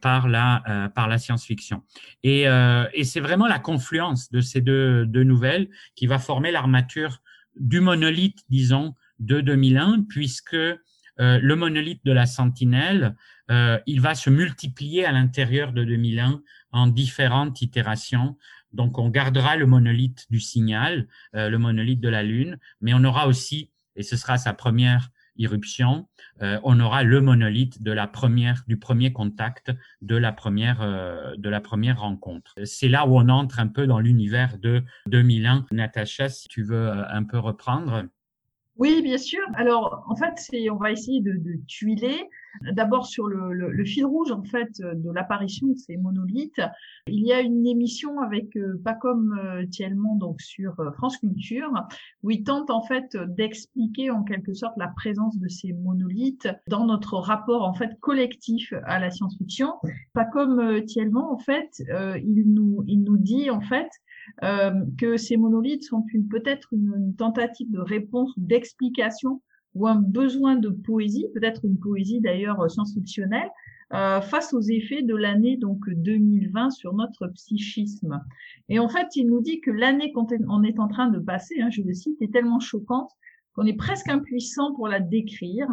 [0.00, 1.82] par la par la science-fiction.
[2.22, 7.19] Et, et c'est vraiment la confluence de ces deux, deux nouvelles qui va former l'armature
[7.56, 10.78] du monolithe, disons, de 2001, puisque euh,
[11.18, 13.16] le monolithe de la Sentinelle,
[13.50, 18.36] euh, il va se multiplier à l'intérieur de 2001 en différentes itérations.
[18.72, 23.04] Donc, on gardera le monolithe du signal, euh, le monolithe de la Lune, mais on
[23.04, 26.06] aura aussi, et ce sera sa première irruption,
[26.40, 29.72] on aura le monolithe de la première, du premier contact,
[30.02, 32.54] de la première, de la première rencontre.
[32.64, 35.66] C'est là où on entre un peu dans l'univers de 2001.
[35.72, 38.04] Natacha, si tu veux un peu reprendre.
[38.80, 39.42] Oui, bien sûr.
[39.56, 40.40] Alors, en fait,
[40.70, 42.30] on va essayer de, de tuiler.
[42.72, 46.60] D'abord sur le, le, fil rouge en fait de l'apparition de ces monolithes,
[47.06, 51.70] il y a une émission avec euh, Pacom euh, Thielmont donc sur euh, France Culture
[52.24, 56.86] où il tente en fait d'expliquer en quelque sorte la présence de ces monolithes dans
[56.86, 59.74] notre rapport en fait collectif à la science-fiction.
[60.12, 61.70] Pacom Thielmont en fait,
[62.24, 64.09] il nous il nous dit en fait euh,
[64.40, 69.42] que ces monolithes sont une, peut-être une, tentative de réponse, d'explication
[69.74, 73.48] ou un besoin de poésie, peut-être une poésie d'ailleurs science-fictionnelle,
[73.92, 78.22] euh, face aux effets de l'année donc 2020 sur notre psychisme.
[78.68, 81.70] Et en fait, il nous dit que l'année qu'on est en train de passer, hein,
[81.70, 83.10] je le cite, est tellement choquante
[83.52, 85.66] qu'on est presque impuissant pour la décrire.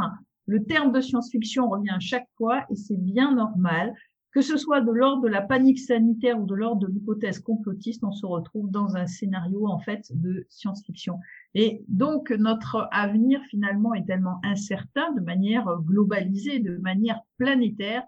[0.47, 3.93] Le terme de science-fiction revient chaque fois et c'est bien normal
[4.38, 8.04] que ce soit de l'ordre de la panique sanitaire ou de l'ordre de l'hypothèse complotiste,
[8.04, 11.17] on se retrouve dans un scénario en fait de science-fiction.
[11.56, 18.04] Et donc notre avenir finalement est tellement incertain de manière globalisée, de manière planétaire,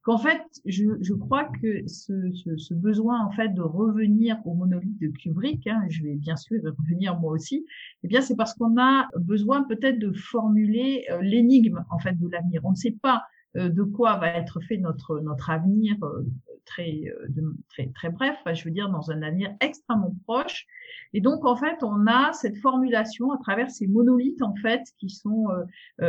[0.00, 5.66] qu'en fait je, crois que ce, besoin en fait de revenir au monolithe de Kubrick,
[5.66, 7.66] hein, je vais bien sûr revenir moi aussi,
[8.02, 12.28] eh bien c'est parce qu'on a besoin peut-être de formuler euh, l'énigme en fait de
[12.28, 12.62] l'avenir.
[12.64, 16.22] On ne sait pas de quoi va être fait notre notre avenir euh,
[16.64, 20.66] très euh, très très bref, je veux dire dans un avenir extrêmement proche.
[21.12, 25.08] Et donc en fait, on a cette formulation à travers ces monolithes en fait qui
[25.08, 25.46] sont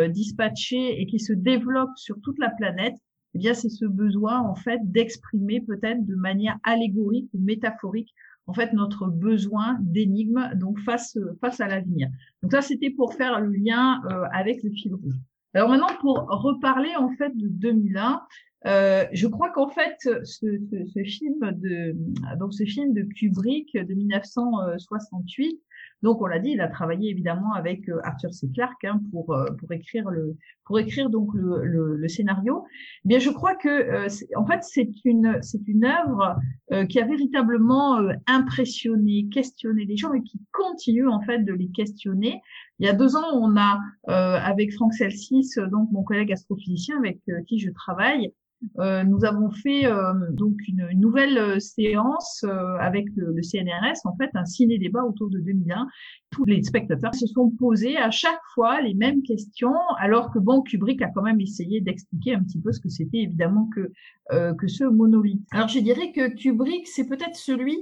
[0.10, 2.96] dispatchés et qui se développent sur toute la planète.
[3.34, 8.14] Eh bien, c'est ce besoin en fait d'exprimer peut-être de manière allégorique ou métaphorique
[8.48, 12.10] en fait notre besoin d'énigme donc face face à l'avenir.
[12.42, 14.02] Donc ça c'était pour faire le lien
[14.34, 15.16] avec le fil rouge.
[15.54, 18.22] Alors maintenant, pour reparler en fait de 2001,
[18.66, 21.96] euh, je crois qu'en fait, ce, ce, film de
[22.38, 25.62] donc ce film de Kubrick de 1968
[26.04, 28.48] donc, on l'a dit, il a travaillé évidemment avec euh, Arthur C.
[28.54, 32.66] Clarke hein, pour euh, pour écrire le pour écrire donc le, le, scénario.
[33.04, 36.36] Mais je crois que euh, en fait c'est une c'est une œuvre
[36.90, 42.42] qui a véritablement impressionné, questionné les gens et qui continue en fait de les questionner.
[42.80, 47.20] Il y a deux ans, on a avec Franck Celsis, donc mon collègue astrophysicien avec
[47.48, 48.32] qui je travaille,
[48.80, 52.44] euh, nous avons fait euh, donc une, nouvelle euh, séance
[52.80, 55.88] avec le, CNRS, en fait un ciné-débat autour de 2001.
[56.32, 60.62] Tous les spectateurs se sont posés à chaque fois les mêmes questions, alors que bon,
[60.62, 63.92] Kubrick a quand même essayé d'expliquer un petit peu ce que c'était évidemment que
[64.30, 65.48] que ce monolithe.
[65.52, 67.78] Alors je dirais que Kubrick, c'est peut-être celui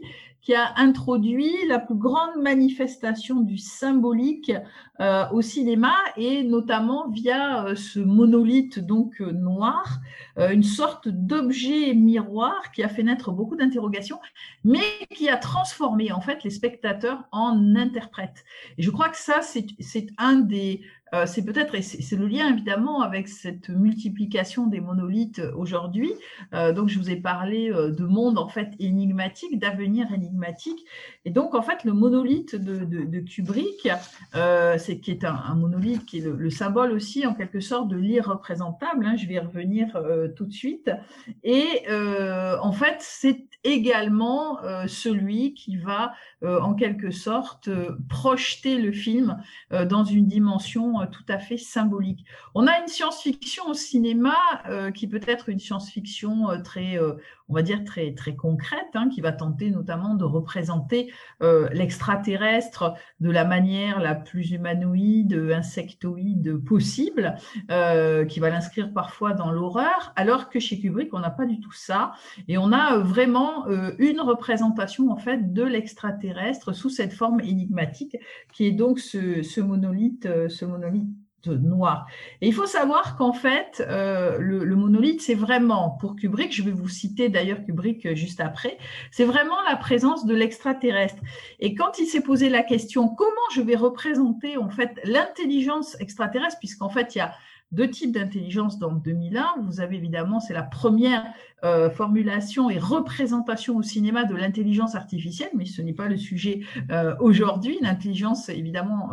[0.45, 4.51] qui a introduit la plus grande manifestation du symbolique
[5.01, 9.99] euh, au cinéma et notamment via euh, ce monolithe donc euh, noir,
[10.38, 14.19] une sorte d'objet miroir qui a fait naître beaucoup d'interrogations,
[14.65, 14.84] mais
[15.15, 18.35] qui a transformé en fait les spectateurs en interprètes.
[18.78, 20.82] Et je crois que ça c'est un des
[21.15, 26.12] euh, c'est peut-être, c'est le lien évidemment avec cette multiplication des monolithes aujourd'hui.
[26.54, 30.84] Euh, donc, je vous ai parlé euh, de monde en fait énigmatique, d'avenir énigmatique.
[31.24, 33.88] Et donc, en fait, le monolithe de, Kubrick,
[34.78, 39.06] c'est qui est un, monolithe qui est le, symbole aussi en quelque sorte de l'irreprésentable.
[39.06, 39.98] Hein, je vais y revenir
[40.36, 40.91] tout de suite.
[41.43, 46.13] Et en fait, c'est également celui qui va
[46.45, 47.69] en quelque sorte
[48.10, 49.38] projeter le film
[49.71, 52.25] dans une dimension tout à fait symbolique.
[52.53, 54.36] On a une science-fiction au cinéma
[54.69, 57.13] euh, qui peut être une science-fiction euh, très, euh,
[57.49, 62.93] on va dire, très, très concrète, hein, qui va tenter notamment de représenter euh, l'extraterrestre
[63.19, 67.36] de la manière la plus humanoïde, insectoïde possible,
[67.71, 71.60] euh, qui va l'inscrire parfois dans l'horreur, alors que chez Kubrick, on n'a pas du
[71.60, 72.13] tout ça.
[72.47, 73.67] Et on a vraiment
[73.99, 76.35] une représentation, en fait, de l'extraterrestre
[76.74, 78.17] sous cette forme énigmatique,
[78.54, 81.08] qui est donc ce, monolithe, ce monolithe
[81.54, 82.08] noir.
[82.41, 86.71] Et il faut savoir qu'en fait, euh, le, monolithe, c'est vraiment, pour Kubrick, je vais
[86.71, 88.78] vous citer d'ailleurs Kubrick euh, juste après,
[89.12, 91.21] c'est vraiment la présence de l'extraterrestre.
[91.60, 96.60] Et quand il s'est posé la question, comment je vais représenter en fait l'intelligence extraterrestre,
[96.60, 97.34] puisqu'en fait, il y a
[97.76, 99.56] deux types d'intelligence dans 2001.
[99.64, 101.26] Vous avez évidemment, c'est la première
[101.64, 106.62] euh, formulation et représentation au cinéma de l'intelligence artificielle, mais ce n'est pas le sujet
[107.20, 107.78] aujourd'hui.
[107.82, 109.12] L'intelligence, évidemment,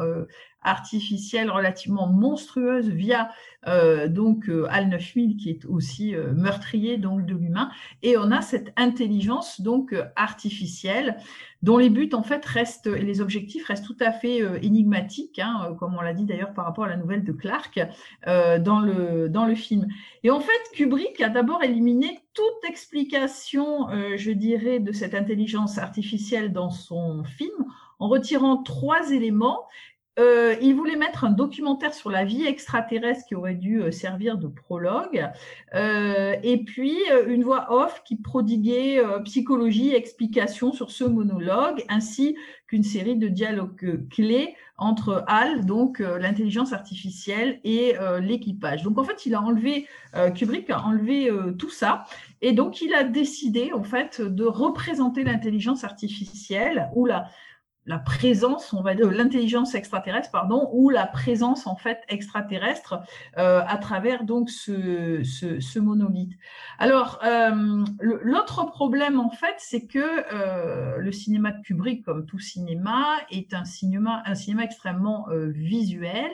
[0.62, 3.31] artificielle relativement monstrueuse via
[3.68, 7.70] euh, donc euh, Al 9000 qui est aussi euh, meurtrier donc de l'humain.
[8.03, 11.16] Et on a cette intelligence donc artificielle
[11.62, 15.77] dont les buts en fait restent et les objectifs restent tout à fait énigmatiques hein,
[15.79, 17.79] comme on l'a dit d'ailleurs par rapport à la nouvelle de Clark
[18.27, 19.87] dans le dans le film.
[20.25, 26.53] Et en fait Kubrick a d'abord éliminé toute explication je dirais de cette intelligence artificielle
[26.53, 27.64] dans son film
[28.01, 29.61] en retirant trois éléments
[30.18, 34.37] euh, il voulait mettre un documentaire sur la vie extraterrestre qui aurait dû euh, servir
[34.37, 35.31] de prologue,
[35.75, 36.98] euh, et puis
[37.29, 44.07] une voix off qui prodiguait psychologie, explication sur ce monologue, ainsi qu'une série de dialogues
[44.11, 48.83] clés entre Hal, donc l'intelligence artificielle, et l'équipage.
[48.83, 49.87] Donc en fait, il a enlevé,
[50.35, 52.05] Kubrick a enlevé tout ça,
[52.40, 56.90] et donc il a décidé en fait de représenter l'intelligence artificielle.
[56.94, 57.29] Ou la
[57.84, 63.00] la présence, on va dire, l'intelligence extraterrestre, pardon, ou la présence en fait extraterrestre
[63.38, 66.32] euh, à travers donc ce, ce, monolithe.
[66.78, 72.38] Alors euh, l'autre problème en fait, c'est que euh, le cinéma de Kubrick, comme tout
[72.38, 76.30] cinéma, est un cinéma, un cinéma extrêmement visuel,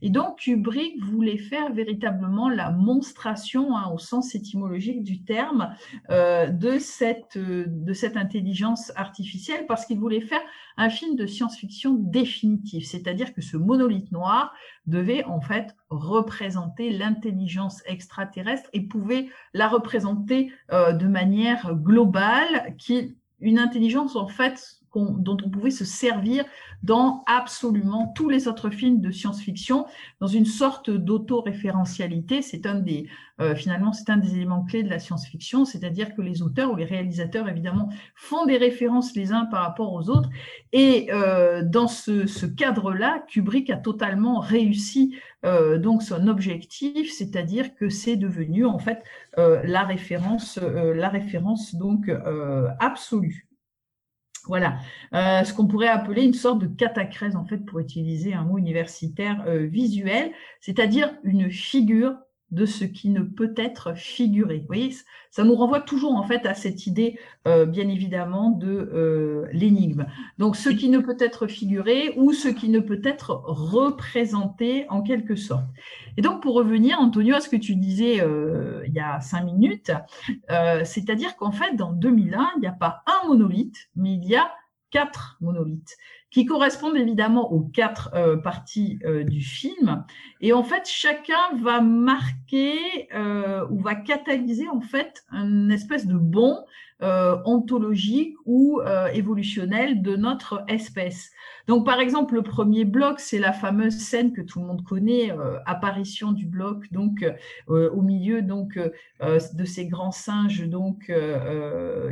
[0.00, 5.74] et donc Kubrick voulait faire véritablement la monstration, hein, au sens étymologique du terme,
[6.08, 10.40] de cette de cette intelligence artificielle, parce qu'il voulait faire
[10.76, 14.54] un film de science-fiction définitif, c'est-à-dire que ce monolithe noir
[14.86, 23.16] devait en fait représenter l'intelligence extraterrestre et pouvait la représenter euh, de manière globale, qui
[23.40, 26.44] une intelligence en fait dont on pouvait se servir
[26.82, 29.86] dans absolument tous les autres films de science-fiction,
[30.20, 32.42] dans une sorte d'autoréférentialité.
[32.42, 33.08] C'est un des,
[33.40, 36.76] euh, finalement, c'est un des éléments clés de la science-fiction, c'est-à-dire que les auteurs ou
[36.76, 40.30] les réalisateurs, évidemment, font des références les uns par rapport aux autres.
[40.72, 47.88] Et euh, dans ce, cadre-là, Kubrick a totalement réussi euh, donc son objectif, c'est-à-dire que
[47.88, 49.02] c'est devenu en fait
[49.36, 52.10] la référence, la référence donc
[52.80, 53.45] absolue.
[54.46, 54.78] Voilà,
[55.14, 58.58] euh, ce qu'on pourrait appeler une sorte de catacrèse, en fait, pour utiliser un mot
[58.58, 62.14] universitaire euh, visuel, c'est-à-dire une figure
[62.50, 64.58] de ce qui ne peut être figuré.
[64.58, 64.94] Vous voyez,
[65.30, 70.06] ça nous renvoie toujours en fait à cette idée, euh, bien évidemment, de euh, l'énigme.
[70.38, 75.02] Donc, ce qui ne peut être figuré ou ce qui ne peut être représenté en
[75.02, 75.66] quelque sorte.
[76.16, 79.44] Et donc, pour revenir, Antonio, à ce que tu disais euh, il y a cinq
[79.44, 79.92] minutes,
[80.84, 84.50] c'est-à-dire qu'en fait, dans 2001, il n'y a pas un monolithe, mais il y a
[84.90, 85.96] quatre monolithes
[86.36, 90.04] qui correspondent évidemment aux quatre euh, parties euh, du film.
[90.42, 96.18] Et en fait, chacun va marquer euh, ou va catalyser en fait une espèce de
[96.18, 96.58] bond
[97.00, 98.80] ontologique ou
[99.12, 101.30] évolutionnel de notre espèce.
[101.66, 105.32] Donc, par exemple, le premier bloc, c'est la fameuse scène que tout le monde connaît,
[105.32, 107.24] euh, apparition du bloc, donc
[107.68, 111.12] euh, au milieu donc euh, de ces grands singes donc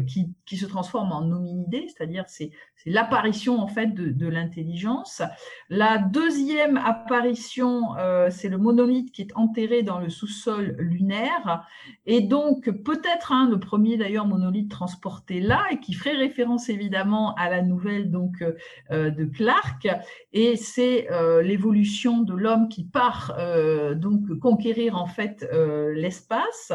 [0.07, 2.51] qui, qui, se transforment en hominidés, c'est-à-dire c'est
[2.87, 5.23] l'apparition en fait de, de l'intelligence.
[5.71, 7.91] La deuxième apparition,
[8.31, 11.67] c'est le monolithe qui est enterré dans le sous-sol lunaire,
[12.07, 17.35] et donc peut-être hein, le premier d'ailleurs monolithe transporté là et qui ferait référence évidemment
[17.37, 18.43] à la nouvelle donc
[18.91, 19.87] de l'arc
[20.33, 26.73] et c'est euh, l'évolution de l'homme qui part euh, donc conquérir en fait euh, l'espace.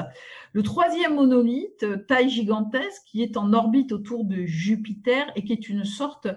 [0.53, 5.69] Le troisième monolithe, taille gigantesque, qui est en orbite autour de Jupiter et qui est
[5.69, 6.27] une sorte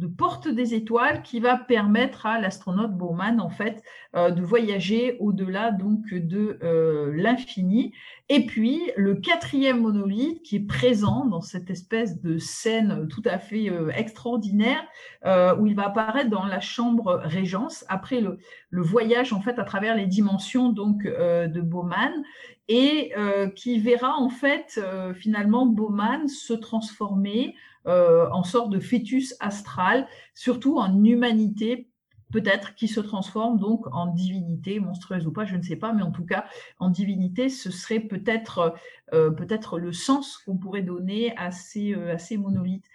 [0.00, 3.82] de porte des étoiles qui va permettre à l'astronaute Bowman en fait
[4.16, 7.92] euh, de voyager au-delà donc de euh, l'infini.
[8.30, 13.38] Et puis le quatrième monolithe qui est présent dans cette espèce de scène tout à
[13.38, 14.82] fait euh, extraordinaire
[15.58, 18.38] où il va apparaître dans la chambre régence après le,
[18.70, 22.12] le, voyage en fait à travers les dimensions donc de Bowman
[22.68, 23.12] et
[23.54, 24.80] qui verra en fait
[25.14, 27.54] finalement Bowman se transformer
[27.90, 31.88] euh, en sorte de fœtus astral, surtout en humanité
[32.32, 36.02] peut-être qui se transforme donc en divinité, monstrueuse ou pas, je ne sais pas, mais
[36.02, 36.44] en tout cas
[36.78, 38.76] en divinité, ce serait peut-être
[39.12, 42.86] euh, peut-être le sens qu'on pourrait donner à ces, euh, à ces monolithes.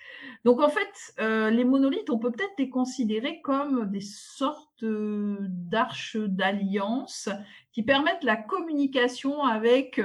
[0.46, 7.28] Donc en fait, les monolithes, on peut peut-être les considérer comme des sortes d'arches d'alliance
[7.74, 10.00] qui permettent la communication avec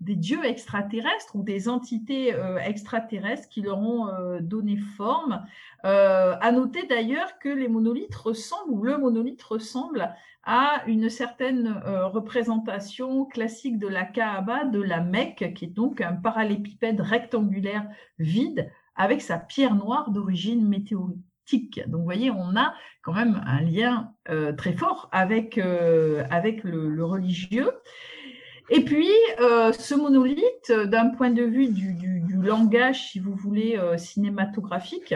[0.00, 5.44] des dieux extraterrestres ou des entités euh, extraterrestres qui leur ont euh, donné forme.
[5.84, 11.82] Euh, à noter d'ailleurs que les monolithes ressemblent, ou le monolithe ressemble à une certaine
[11.84, 17.86] représentation classique de la Kaaba, de la Mecque, qui est donc un parallépipède rectangulaire
[18.18, 21.82] vide avec sa pierre noire d'origine météoritique.
[21.88, 22.72] Donc, vous voyez, on a
[23.02, 24.14] quand même un lien
[24.56, 27.70] très fort avec, avec le, le religieux.
[28.72, 29.10] Et puis,
[29.40, 35.14] euh, ce monolithe, d'un point de vue du, langage, si vous voulez, euh, cinématographique,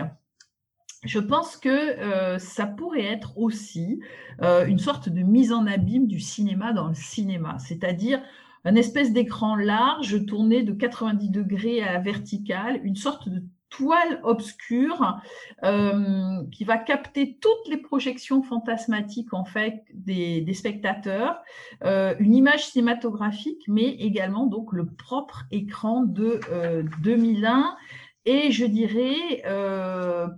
[1.05, 4.01] je pense que euh, ça pourrait être aussi
[4.43, 8.21] une sorte de mise en abîme du cinéma dans le cinéma, c'est-à-dire
[8.65, 13.45] un espèce d'écran large tourné de 90 degrés à la verticale, une sorte de
[13.77, 15.21] toile obscure
[15.63, 21.43] euh, qui va capter toutes les projections fantasmatiques en fait des, spectateurs,
[21.85, 26.41] euh, une image cinématographique, mais également donc le propre écran de
[27.03, 27.59] 2001.
[27.59, 27.63] Euh,
[28.27, 29.43] Et je dirais,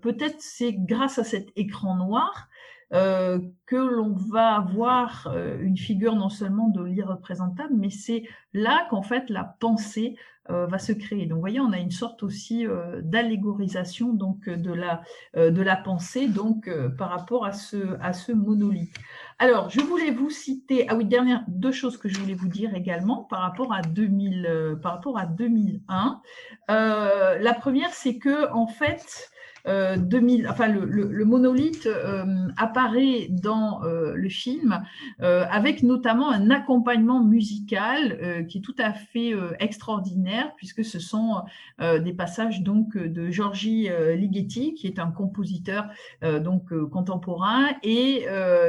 [0.02, 2.48] peut-être c'est grâce à cet écran noir
[2.90, 9.28] que l'on va avoir une figure non seulement de l'irreprésentable, mais c'est là qu'en fait
[9.28, 10.16] la pensée
[10.50, 11.26] euh, va se créer.
[11.26, 15.02] Donc, vous voyez, on a une sorte aussi euh, d'allégorisation donc de la
[15.36, 18.94] euh, de la pensée donc par rapport à ce à ce monolithe.
[19.38, 22.74] Alors, je voulais vous citer ah oui dernière deux choses que je voulais vous dire
[22.74, 26.20] également par rapport à 2000 par rapport à 2001.
[26.68, 29.30] la première, c'est que en fait
[29.66, 34.82] 2000, euh, enfin le, monolithe euh, apparaît dans euh, le film
[35.18, 41.42] avec notamment un accompagnement musical qui est tout à fait extraordinaire puisque ce sont
[41.80, 45.88] des passages donc de Giorgi Ligeti qui est un compositeur
[46.22, 48.26] donc contemporain et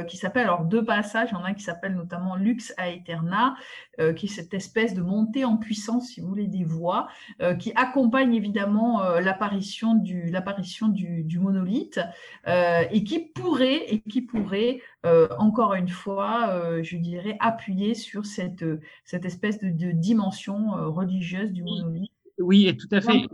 [0.08, 2.74] qui s'appelle alors deux passages, il y en a un qui s'appelle notamment Lux
[3.98, 7.08] Aeterna qui est cette espèce de montée en puissance si vous voulez des voix
[7.60, 12.00] qui accompagne évidemment l'apparition du l'apparition du, monolithe
[12.48, 17.94] euh, et qui pourrait, et qui pourrait euh, encore une fois, euh, je dirais, appuyer
[17.94, 18.66] sur cette,
[19.06, 22.12] cette espèce de, dimension religieuse du monolithe.
[22.40, 23.26] Oui, et tout à fait.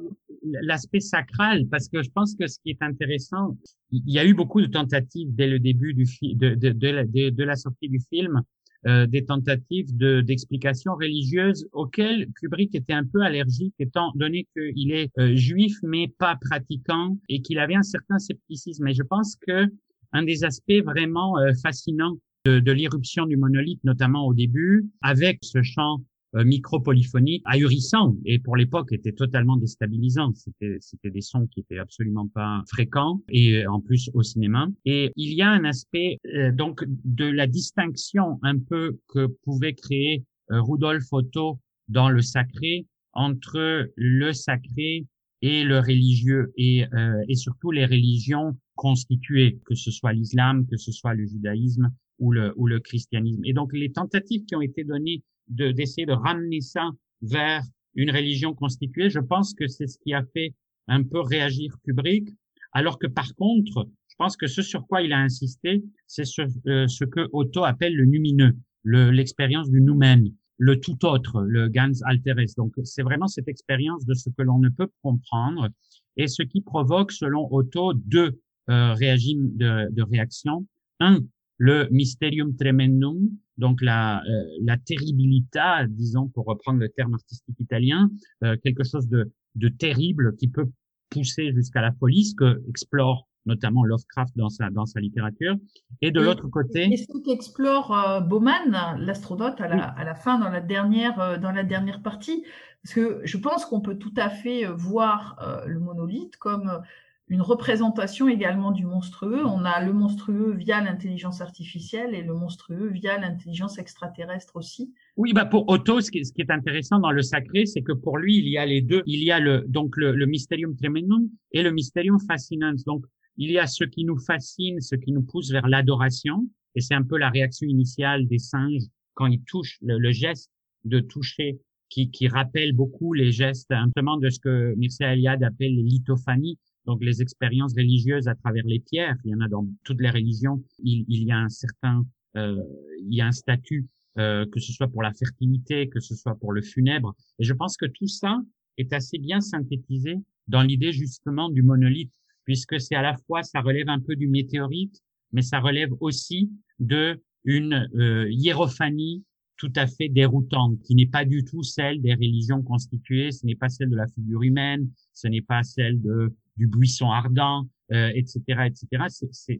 [0.43, 3.57] L'aspect sacral, parce que je pense que ce qui est intéressant,
[3.91, 7.43] il y a eu beaucoup de tentatives dès le début du de, de, de, de
[7.43, 8.41] la sortie du film
[8.85, 15.09] euh, des tentatives d'explication religieuse auxquelles Kubrick était un peu allergique, étant donné qu'il est
[15.19, 18.87] euh, juif mais pas pratiquant et qu'il avait un certain scepticisme.
[18.87, 19.67] Et je pense que
[20.11, 25.39] un des aspects vraiment euh, fascinants de, de l'irruption du monolithe, notamment au début, avec
[25.43, 26.03] ce chant
[26.33, 30.33] micro-polyphonique ahurissant et pour l'époque était totalement déstabilisant.
[30.33, 34.67] C'était c'était des sons qui étaient absolument pas fréquents et en plus au cinéma.
[34.85, 39.73] Et il y a un aspect euh, donc de la distinction un peu que pouvait
[39.73, 45.05] créer euh, Rudolf Otto dans le sacré entre le sacré
[45.41, 46.85] et le religieux et,
[47.27, 52.31] et surtout les religions constituées, que ce soit l'islam, que ce soit le judaïsme ou
[52.31, 53.43] le, ou le christianisme.
[53.45, 56.89] Et donc les tentatives qui ont été données d'essayer de, ramener ça
[57.21, 57.63] vers
[57.95, 59.09] une religion constituée.
[59.09, 60.53] Je pense que c'est ce qui a fait
[60.87, 62.29] un peu réagir Kubrick,
[62.73, 66.41] alors que par contre, je pense que ce sur quoi il a insisté, c'est ce,
[66.67, 71.91] euh, ce que Otto appelle le numineux, l'expérience du noumen, le tout autre, le gans
[72.05, 72.45] alteres.
[72.57, 75.69] Donc, c'est vraiment cette expérience de ce que l'on ne peut comprendre
[76.15, 78.39] et ce qui provoque, selon Otto, deux
[78.69, 80.65] euh, régimes de, de réaction.
[80.99, 81.19] Un,
[81.57, 88.09] le mysterium tremendum, donc la, euh, la terribilità, disons pour reprendre le terme artistique italien,
[88.43, 90.69] euh, quelque chose de, de terrible qui peut
[91.09, 95.57] pousser jusqu'à la police que explore notamment Lovecraft dans sa dans sa littérature.
[96.01, 100.39] Et de l'autre côté, et ce qu'explore euh, Bauman, l'astronaute, à la, à la fin
[100.39, 102.45] dans la dernière euh, dans la dernière partie,
[102.83, 106.81] parce que je pense qu'on peut tout à fait voir le monolithe comme
[107.27, 109.45] une représentation également du monstrueux.
[109.45, 114.93] On a le monstrueux via l'intelligence artificielle et le monstrueux via l'intelligence extraterrestre aussi.
[115.15, 118.37] Oui, bah pour Otto, ce qui, est, intéressant dans le sacré, c'est que pour lui,
[118.37, 119.03] il y a les deux.
[119.05, 122.75] Il y a le donc le, le mysterium tremendum et le mysterium fascinans.
[122.85, 123.05] Donc
[123.37, 126.93] il y a ce qui nous fascine, ce qui nous pousse vers l'adoration, et c'est
[126.93, 130.51] un peu la réaction initiale des singes quand ils touchent le, geste
[130.85, 131.59] de toucher
[131.89, 136.57] qui, qui rappelle beaucoup les gestes simplement de ce que Mircea Eliade appelle les lithophanies,
[136.85, 140.09] donc les expériences religieuses à travers les pierres, il y en a dans toutes les
[140.09, 140.63] religions.
[140.83, 142.05] Il, y a un certain,
[142.35, 142.61] euh,
[142.99, 146.35] il y a un statut, euh, que ce soit pour la fertilité, que ce soit
[146.35, 147.15] pour le funèbre.
[147.39, 148.39] Et je pense que tout ça
[148.77, 150.17] est assez bien synthétisé
[150.47, 152.11] dans l'idée justement du monolithe,
[152.43, 156.51] puisque c'est à la fois, ça relève un peu du météorite, mais ça relève aussi
[156.79, 159.23] de une euh, hiérophanie
[159.57, 163.55] tout à fait déroutante, qui n'est pas du tout celle des religions constituées, ce n'est
[163.55, 168.11] pas celle de la figure humaine, ce n'est pas celle de du buisson ardent, euh,
[168.15, 168.87] etc., etc.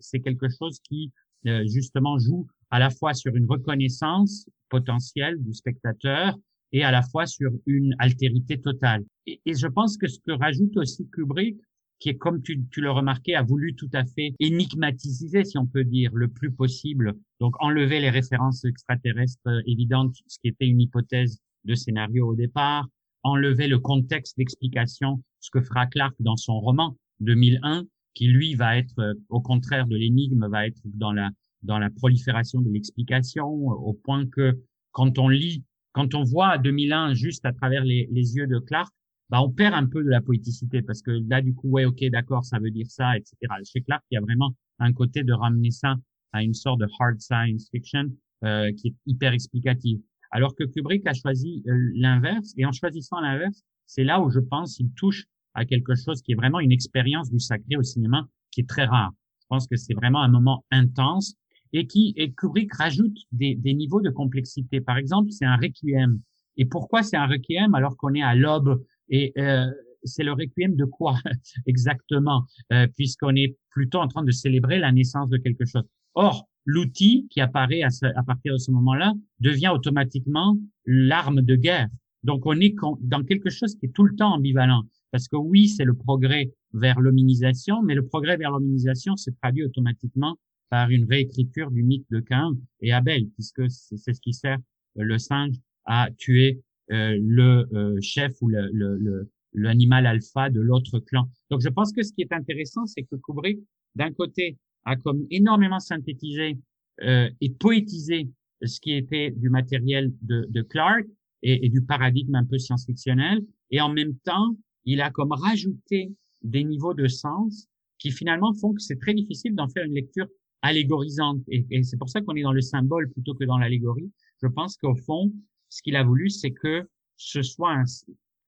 [0.01, 1.11] C'est quelque chose qui
[1.47, 6.35] euh, justement joue à la fois sur une reconnaissance potentielle du spectateur
[6.71, 9.03] et à la fois sur une altérité totale.
[9.27, 11.57] Et, et je pense que ce que rajoute aussi Kubrick,
[12.03, 15.65] qui est, comme tu, tu le remarquais, a voulu tout à fait énigmatiser, si on
[15.65, 17.13] peut dire, le plus possible.
[17.39, 22.35] Donc, enlever les références extraterrestres euh, évidentes, ce qui était une hypothèse de scénario au
[22.35, 22.87] départ,
[23.23, 27.83] enlever le contexte d'explication, ce que fera Clark dans son roman 2001,
[28.13, 31.29] qui lui va être, euh, au contraire de l'énigme, va être dans la
[31.63, 34.59] dans la prolifération de l'explication, au point que
[34.91, 35.63] quand on lit,
[35.93, 38.91] quand on voit 2001 juste à travers les, les yeux de Clark,
[39.29, 42.03] bah, on perd un peu de la poéticité parce que là, du coup, ouais, ok,
[42.11, 43.37] d'accord, ça veut dire ça, etc.
[43.63, 45.95] Chez Clark, il y a vraiment un côté de ramener ça
[46.33, 48.09] à une sorte de hard science fiction
[48.43, 49.99] euh, qui est hyper explicative.
[50.31, 54.39] Alors que Kubrick a choisi euh, l'inverse, et en choisissant l'inverse, c'est là où je
[54.39, 58.27] pense qu'il touche à quelque chose qui est vraiment une expérience du sacré au cinéma
[58.51, 59.11] qui est très rare.
[59.41, 61.35] Je pense que c'est vraiment un moment intense
[61.73, 64.79] et qui et Kubrick rajoute des, des niveaux de complexité.
[64.79, 66.19] Par exemple, c'est un requiem.
[66.57, 69.65] Et pourquoi c'est un requiem alors qu'on est à l'aube Et euh,
[70.03, 71.17] c'est le requiem de quoi
[71.65, 75.83] exactement euh, Puisqu'on est plutôt en train de célébrer la naissance de quelque chose.
[76.13, 81.89] Or, l'outil qui apparaît à, à, partir de ce moment-là devient automatiquement l'arme de guerre.
[82.23, 84.83] Donc on est dans quelque chose qui est tout le temps ambivalent.
[85.11, 89.63] Parce que oui, c'est le progrès vers l'hominisation, mais le progrès vers l'hominisation se traduit
[89.63, 90.37] automatiquement
[90.69, 94.57] par une réécriture du mythe de Cain et Abel, puisque c'est ce qui sert
[94.95, 95.55] le singe
[95.85, 96.61] à tuer
[96.91, 101.29] euh, le euh, chef ou l'animal le, le, alpha de l'autre clan.
[101.51, 103.59] Donc je pense que ce qui est intéressant, c'est que Kubrick,
[103.95, 106.57] d'un côté, a comme énormément synthétisé
[107.01, 108.29] euh, et poétisé
[108.63, 111.05] ce qui était du matériel de, de Clark
[111.43, 116.63] et, du paradigme un peu science-fictionnel, et en même temps, il a comme rajouté des
[116.63, 117.67] niveaux de sens
[117.99, 120.27] qui finalement font que c'est très difficile d'en faire une lecture
[120.61, 121.41] allégorisante.
[121.49, 124.11] Et, c'est pour ça qu'on est dans le symbole plutôt que dans l'allégorie.
[124.41, 125.31] Je pense qu'au fond,
[125.69, 126.87] ce qu'il a voulu, c'est que
[127.17, 127.83] ce soit un,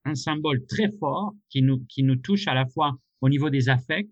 [0.04, 3.68] un, symbole très fort qui nous, qui nous touche à la fois au niveau des
[3.68, 4.10] affects,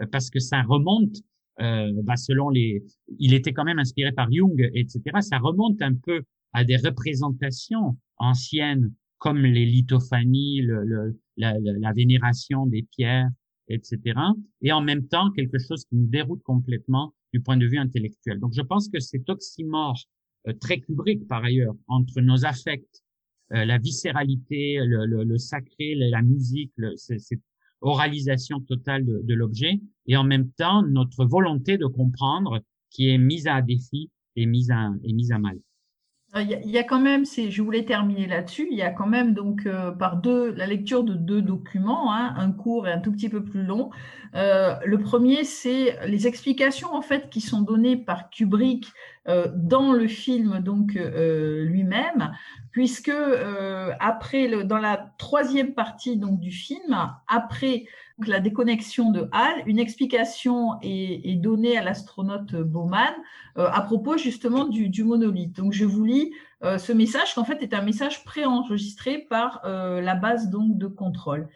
[0.00, 1.16] euh, parce que ça remonte
[1.60, 2.84] euh, bah selon les,
[3.18, 5.00] il était quand même inspiré par Jung, etc.
[5.20, 6.22] Ça remonte un peu
[6.52, 13.30] à des représentations anciennes comme les lithophanies, le, le, la, la, vénération des pierres,
[13.68, 13.98] etc.
[14.62, 18.38] Et en même temps quelque chose qui nous déroute complètement du point de vue intellectuel.
[18.40, 19.98] Donc je pense que cet oxymore
[20.48, 23.02] euh, très Kubrick par ailleurs entre nos affects,
[23.52, 27.40] euh, la viscéralité, le, le, le sacré, la musique, cette
[27.80, 33.18] oralisation totale de, de l'objet, et en même temps notre volonté de comprendre qui est
[33.18, 35.58] mise à défi et mise à, et mise à mal.
[36.38, 39.64] Il y, a, quand même, je voulais terminer là-dessus, il y a quand même donc
[39.64, 43.30] euh, par deux, la lecture de deux documents, hein, un court et un tout petit
[43.30, 43.90] peu plus long.
[44.34, 48.92] Euh, le premier, c'est les explications en fait qui sont données par Kubrick
[49.54, 52.32] dans le film donc euh, lui-même,
[52.70, 57.86] puisque euh, après le, dans la troisième partie donc du film, après
[58.26, 63.14] la déconnexion de Hall, une explication est, est donnée à l'astronaute Bowman
[63.58, 65.56] euh, à propos justement du, du, monolithe.
[65.56, 69.62] Donc je vous lis euh, ce message qui en fait est un message préenregistré par
[69.64, 71.48] la base donc de contrôle.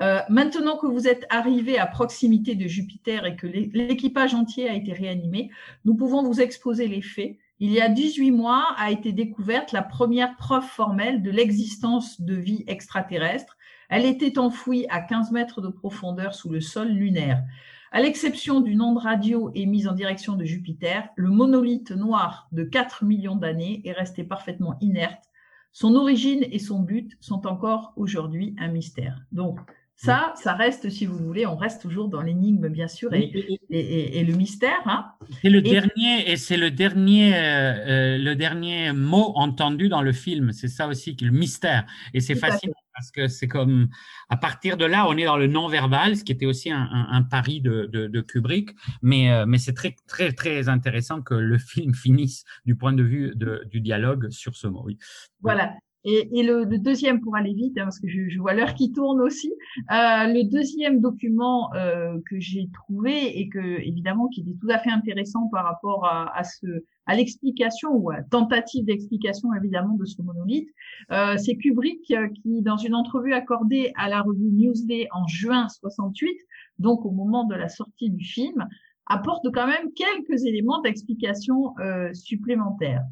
[0.00, 4.74] Euh, maintenant que vous êtes arrivé à proximité de Jupiter et que l'équipage entier a
[4.74, 5.50] été réanimé,
[5.84, 7.36] nous pouvons vous exposer les faits.
[7.58, 12.34] Il y a 18 mois a été découverte la première preuve formelle de l'existence de
[12.34, 13.56] vie extraterrestre.
[13.88, 17.42] Elle était enfouie à 15 mètres de profondeur sous le sol lunaire.
[17.90, 23.04] À l'exception d'une onde radio émise en direction de Jupiter, le monolithe noir de 4
[23.04, 25.24] millions d'années est resté parfaitement inerte.
[25.72, 29.22] Son origine et son but sont encore aujourd'hui un mystère.
[29.32, 29.58] Donc,
[30.00, 33.24] Ça, ça reste, si vous voulez, on reste toujours dans l'énigme, bien sûr, et,
[33.68, 34.80] et, et, le mystère.
[34.86, 35.06] Hein.
[35.42, 40.52] C'est le dernier, et c'est le dernier, euh, le dernier mot entendu dans le film.
[40.52, 41.84] C'est ça aussi, le mystère.
[42.14, 43.88] Et c'est fascinant parce que c'est comme,
[44.28, 47.22] à partir de là, on est dans le non-verbal, ce qui était aussi un, un,
[47.24, 48.70] pari de, de, de, Kubrick.
[49.02, 53.02] Mais, euh, mais c'est très, très, très intéressant que le film finisse du point de
[53.02, 54.82] vue de, du dialogue sur ce mot.
[54.84, 54.96] Oui.
[55.40, 55.74] Voilà.
[56.04, 58.74] Et, et le, le, deuxième, pour aller vite, hein, parce que je, je vois l'heure
[58.74, 59.52] qui tourne aussi,
[59.90, 64.78] euh, le deuxième document euh, que j'ai trouvé et que évidemment qui était tout à
[64.78, 70.04] fait intéressant par rapport à, à ce à l'explication ou à tentative d'explication évidemment de
[70.04, 70.68] ce monolithe,
[71.10, 75.68] euh, c'est Kubrick euh, qui, dans une entrevue accordée à la revue Newsday en juin
[75.68, 76.36] 68,
[76.78, 78.68] donc au moment de la sortie du film,
[79.06, 83.04] apporte quand même quelques éléments d'explication euh, supplémentaires.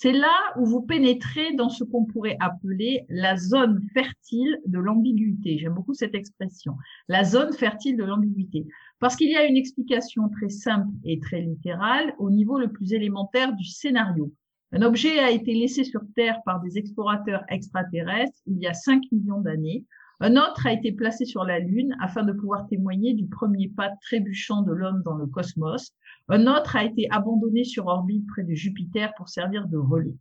[0.00, 5.58] C'est là où vous pénétrez dans ce qu'on pourrait appeler la zone fertile de l'ambiguïté.
[5.58, 6.76] J'aime beaucoup cette expression,
[7.08, 8.68] la zone fertile de l'ambiguïté.
[9.00, 12.92] Parce qu'il y a une explication très simple et très littérale au niveau le plus
[12.92, 14.32] élémentaire du scénario.
[14.70, 19.02] Un objet a été laissé sur Terre par des explorateurs extraterrestres il y a 5
[19.10, 19.84] millions d'années.
[20.20, 23.90] Un autre a été placé sur la Lune afin de pouvoir témoigner du premier pas
[24.02, 25.92] trébuchant de l'homme dans le cosmos.
[26.28, 30.16] Un autre a été abandonné sur orbite près de Jupiter pour servir de relais.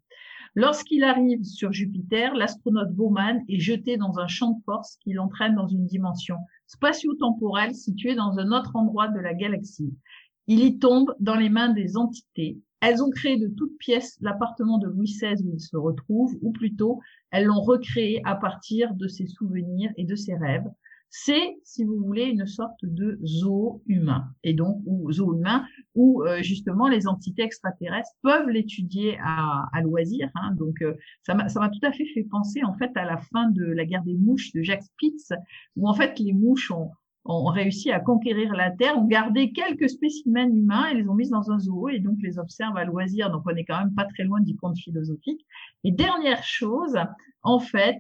[0.54, 5.56] Lorsqu'il arrive sur Jupiter, l'astronaute Bowman est jeté dans un champ de force qui l'entraîne
[5.56, 6.38] dans une dimension
[6.68, 9.94] spatio-temporelle située dans un autre endroit de la galaxie.
[10.48, 12.60] Il y tombe dans les mains des entités.
[12.82, 16.52] Elles ont créé de toutes pièces l'appartement de Louis XVI où il se retrouve, ou
[16.52, 17.00] plutôt,
[17.32, 20.68] elles l'ont recréé à partir de ses souvenirs et de ses rêves
[21.10, 24.26] c'est, si vous voulez, une sorte de zoo humain.
[24.44, 25.66] Et donc, ou zoo humain,
[25.96, 30.30] où euh, justement les entités extraterrestres peuvent l'étudier à, à, loisir.
[30.36, 30.54] Hein.
[30.58, 33.64] Donc, euh, ça m'a tout à fait fait penser en fait à la fin de
[33.64, 35.32] la guerre des mouches de Jacques Spitz,
[35.76, 36.92] où en fait les mouches ont,
[37.28, 41.30] ont réussi à conquérir la Terre, ont gardé quelques spécimens humains et les ont mis
[41.30, 43.32] dans un zoo et donc les observent à loisir.
[43.32, 45.46] Donc on est quand même pas très loin du conte philosophique.
[45.84, 46.98] Et dernière chose,
[47.44, 48.00] en fait,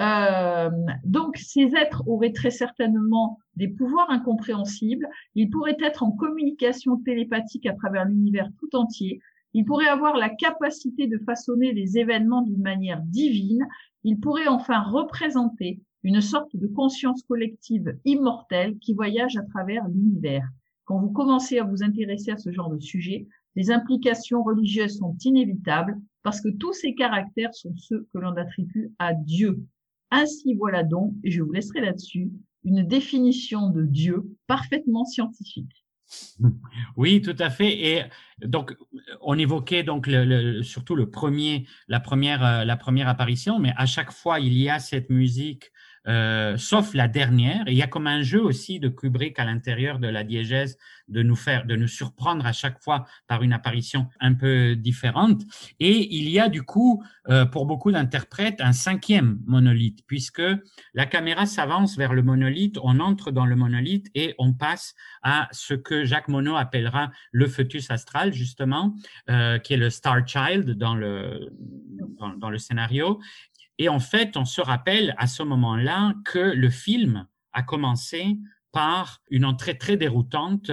[0.00, 0.70] euh,
[1.04, 5.08] donc ces êtres auraient très certainement des pouvoirs incompréhensibles.
[5.34, 9.20] Ils pourraient être en communication télépathique à travers l'univers tout entier.
[9.52, 13.66] Ils pourraient avoir la capacité de façonner les événements d'une manière divine.
[14.02, 20.46] Ils pourraient enfin représenter une sorte de conscience collective immortelle qui voyage à travers l'univers.
[20.84, 23.26] Quand vous commencez à vous intéresser à ce genre de sujet,
[23.56, 28.92] les implications religieuses sont inévitables parce que tous ces caractères sont ceux que l'on attribue
[28.98, 29.64] à Dieu.
[30.10, 32.30] Ainsi voilà donc, et je vous laisserai là-dessus,
[32.64, 35.84] une définition de Dieu parfaitement scientifique.
[36.96, 37.86] Oui, tout à fait.
[37.86, 38.02] Et
[38.46, 38.76] donc,
[39.20, 40.08] on évoquait donc
[40.62, 44.68] surtout le premier, la première, euh, la première apparition, mais à chaque fois il y
[44.68, 45.72] a cette musique
[46.06, 47.64] euh, sauf la dernière.
[47.66, 50.76] il y a comme un jeu aussi de Kubrick à l'intérieur de la diégèse
[51.08, 55.42] de nous faire, de nous surprendre à chaque fois par une apparition un peu différente.
[55.80, 60.42] Et il y a du coup, euh, pour beaucoup d'interprètes, un cinquième monolithe, puisque
[60.94, 65.48] la caméra s'avance vers le monolithe, on entre dans le monolithe et on passe à
[65.52, 68.94] ce que Jacques Monod appellera le foetus astral, justement,
[69.30, 71.50] euh, qui est le Star Child dans le,
[72.18, 73.20] dans, dans le scénario.
[73.78, 78.38] Et en fait, on se rappelle à ce moment-là que le film a commencé
[78.72, 80.70] par une entrée très déroutante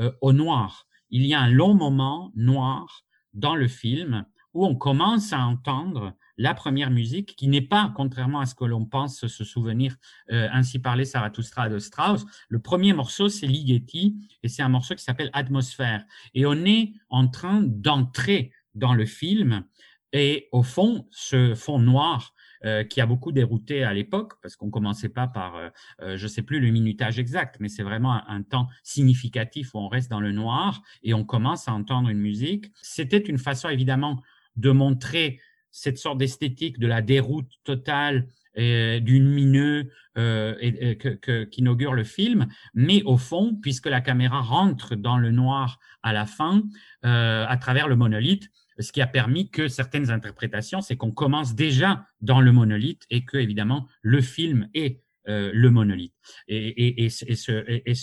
[0.00, 0.86] euh, au noir.
[1.10, 4.24] Il y a un long moment noir dans le film
[4.54, 8.64] où on commence à entendre la première musique qui n'est pas, contrairement à ce que
[8.64, 9.96] l'on pense se souvenir,
[10.30, 12.24] euh, ainsi parler Zarathustra de Strauss.
[12.48, 16.04] Le premier morceau, c'est Ligeti et c'est un morceau qui s'appelle Atmosphère.
[16.34, 19.64] Et on est en train d'entrer dans le film
[20.12, 22.31] et au fond, ce fond noir
[22.64, 25.68] euh, qui a beaucoup dérouté à l'époque, parce qu'on commençait pas par, euh,
[26.00, 29.88] euh, je sais plus le minutage exact, mais c'est vraiment un, temps significatif où on
[29.88, 32.66] reste dans le noir et on commence à entendre une musique.
[32.82, 34.20] C'était une façon évidemment
[34.56, 35.40] de montrer
[35.70, 38.26] cette sorte d'esthétique de la déroute totale
[38.58, 44.02] euh, du lumineux euh, et, que, que, qu'inaugure le film, mais au fond, puisque la
[44.02, 46.62] caméra rentre dans le noir à la fin,
[47.06, 48.50] euh, à travers le monolithe,
[48.82, 53.24] ce qui a permis que certaines interprétations, c'est qu'on commence déjà dans le monolithe et
[53.24, 56.14] que, évidemment, le film est euh, le monolithe
[56.48, 57.94] et, ce, et,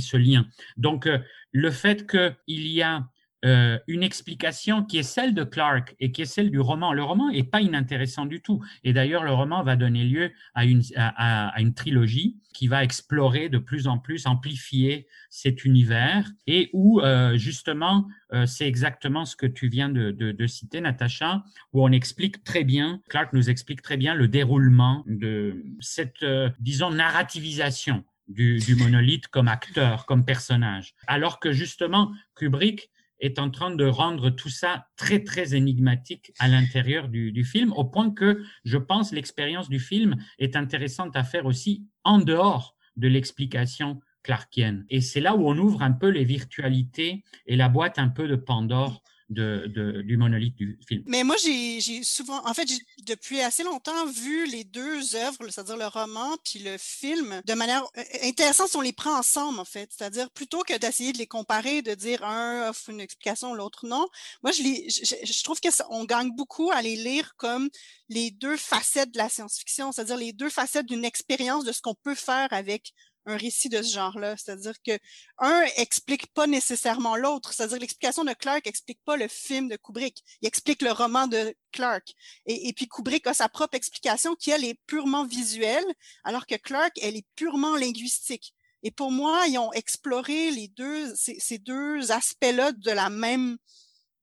[0.00, 0.46] ce, lien.
[0.76, 1.18] Donc, euh,
[1.52, 3.08] le fait qu'il y a
[3.46, 6.92] euh, une explication qui est celle de Clark et qui est celle du roman.
[6.92, 8.60] Le roman est pas inintéressant du tout.
[8.82, 13.48] Et d'ailleurs, le roman va donner lieu à une, à, une trilogie qui va explorer
[13.48, 19.36] de plus en plus, amplifier cet univers et où euh, justement, euh, c'est exactement ce
[19.36, 23.96] que tu viens de, citer, Natacha, où on explique très bien, Clark nous explique très
[23.96, 26.24] bien le déroulement de cette,
[26.58, 30.94] disons, narrativisation du, du monolithe comme acteur, comme personnage.
[31.06, 32.90] Alors que justement, Kubrick
[33.20, 37.84] est en train de rendre tout ça très, très énigmatique à l'intérieur du, film, au
[37.84, 43.08] point que je pense l'expérience du film est intéressante à faire aussi en dehors de
[43.08, 44.84] l'explication clarkienne.
[44.90, 48.26] Et c'est là où on ouvre un peu les virtualités et la boîte un peu
[48.26, 51.02] de Pandore de, de, du monolithe du film.
[51.06, 52.68] Mais moi, j'ai souvent, en fait,
[53.04, 57.84] depuis assez longtemps vu les deux œuvres, c'est-à-dire le roman puis le film, de manière
[57.96, 59.90] euh, intéressante si on les prend ensemble, en fait.
[59.96, 64.06] C'est-à-dire plutôt que d'essayer de les comparer, de dire un offre une explication, l'autre non.
[64.42, 67.68] Moi, je, les, je, je trouve qu'on gagne beaucoup à les lire comme
[68.08, 71.94] les deux facettes de la science-fiction, c'est-à-dire les deux facettes d'une expérience de ce qu'on
[71.94, 72.92] peut faire avec
[73.26, 74.36] un récit de ce genre-là.
[74.36, 74.98] C'est-à-dire que
[75.38, 77.52] un explique pas nécessairement l'autre.
[77.52, 80.22] C'est-à-dire l'explication de Clark explique pas le film de Kubrick.
[80.40, 82.14] Il explique le roman de Clark.
[82.46, 85.84] Et, puis Kubrick a sa propre explication qui, elle, est purement visuelle,
[86.24, 88.54] alors que Clark, elle est purement linguistique.
[88.82, 93.58] Et pour moi, ils ont exploré les deux, ces deux aspects-là de la même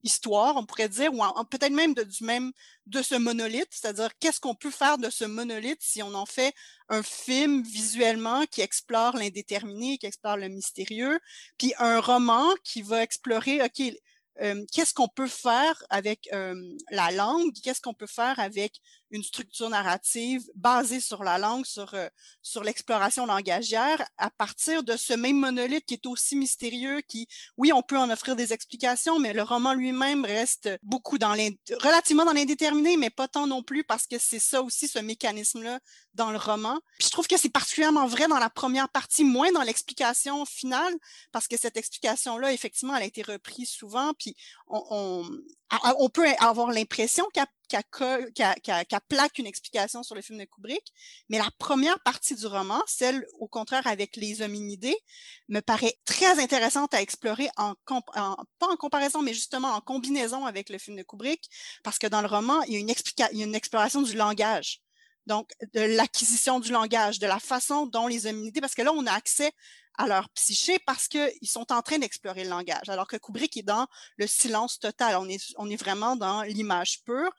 [0.04, 2.52] histoire, on pourrait dire, ou peut-être même de, même
[2.86, 6.54] de ce monolithe, c'est-à-dire qu'est-ce qu'on peut faire de ce monolithe si on en fait
[6.88, 11.18] un film visuellement qui explore l'indéterminé, qui explore le mystérieux,
[11.58, 13.94] puis un roman qui va explorer, ok,
[14.42, 16.54] euh, qu'est-ce qu'on peut faire avec euh,
[16.90, 18.80] la langue, qu'est-ce qu'on peut faire avec
[19.14, 22.08] une structure narrative basée sur la langue, sur, euh,
[22.42, 27.72] sur l'exploration langagière, à partir de ce même monolithe qui est aussi mystérieux, qui, oui,
[27.72, 31.30] on peut en offrir des explications, mais le roman lui-même reste beaucoup dans
[31.80, 35.78] relativement dans l'indéterminé, mais pas tant non plus parce que c'est ça aussi, ce mécanisme-là
[36.14, 36.80] dans le roman.
[36.98, 40.94] Puis je trouve que c'est particulièrement vrai dans la première partie, moins dans l'explication finale,
[41.30, 44.34] parce que cette explication-là, effectivement, elle a été reprise souvent, puis
[44.66, 45.40] on, on,
[45.98, 50.44] on peut avoir l'impression qu'elle qu'elle qu qu plaque une explication sur le film de
[50.44, 50.92] Kubrick,
[51.28, 54.96] mais la première partie du roman, celle au contraire avec les hominidés,
[55.48, 60.70] me paraît très intéressante à explorer en, pas en comparaison, mais justement en combinaison avec
[60.70, 61.48] le film de Kubrick,
[61.82, 64.14] parce que dans le roman, il y a une, il y a une exploration du
[64.14, 64.80] langage.
[65.26, 69.06] Donc, de l'acquisition du langage, de la façon dont les hominidés, parce que là, on
[69.06, 69.52] a accès
[69.96, 73.62] à leur psyché parce qu'ils sont en train d'explorer le langage, alors que Kubrick est
[73.62, 73.86] dans
[74.16, 75.16] le silence total.
[75.18, 77.30] On est, on est vraiment dans l'image pure.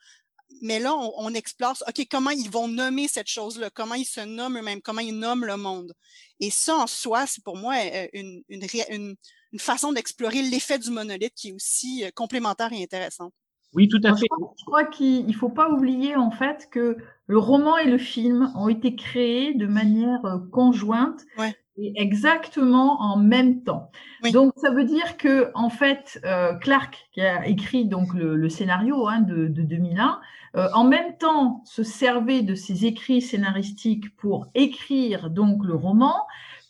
[0.62, 4.22] Mais là, on, on, explore, OK, comment ils vont nommer cette chose-là, comment ils se
[4.22, 5.94] nomment eux-mêmes, comment ils nomment le monde?
[6.40, 9.16] Et ça, en soi, c'est pour moi euh, une, une, une,
[9.52, 13.34] une façon d'explorer l'effet du monolithe qui est aussi euh, complémentaire et intéressante.
[13.74, 14.28] Oui, tout à fait.
[14.60, 16.96] Je crois, qu'il ne faut pas oublier en fait que
[17.28, 21.56] le roman et le film ont été créés de manière euh, conjointe ouais.
[21.78, 23.92] Et exactement en même temps.
[24.24, 24.32] Oui.
[24.32, 28.50] Donc ça veut dire que en fait euh, Clark qui a écrit donc le, le
[28.50, 30.20] scénario hein, de, de, 2001
[30.56, 36.16] euh, en même temps se servait de ses écrits scénaristiques pour écrire donc le roman.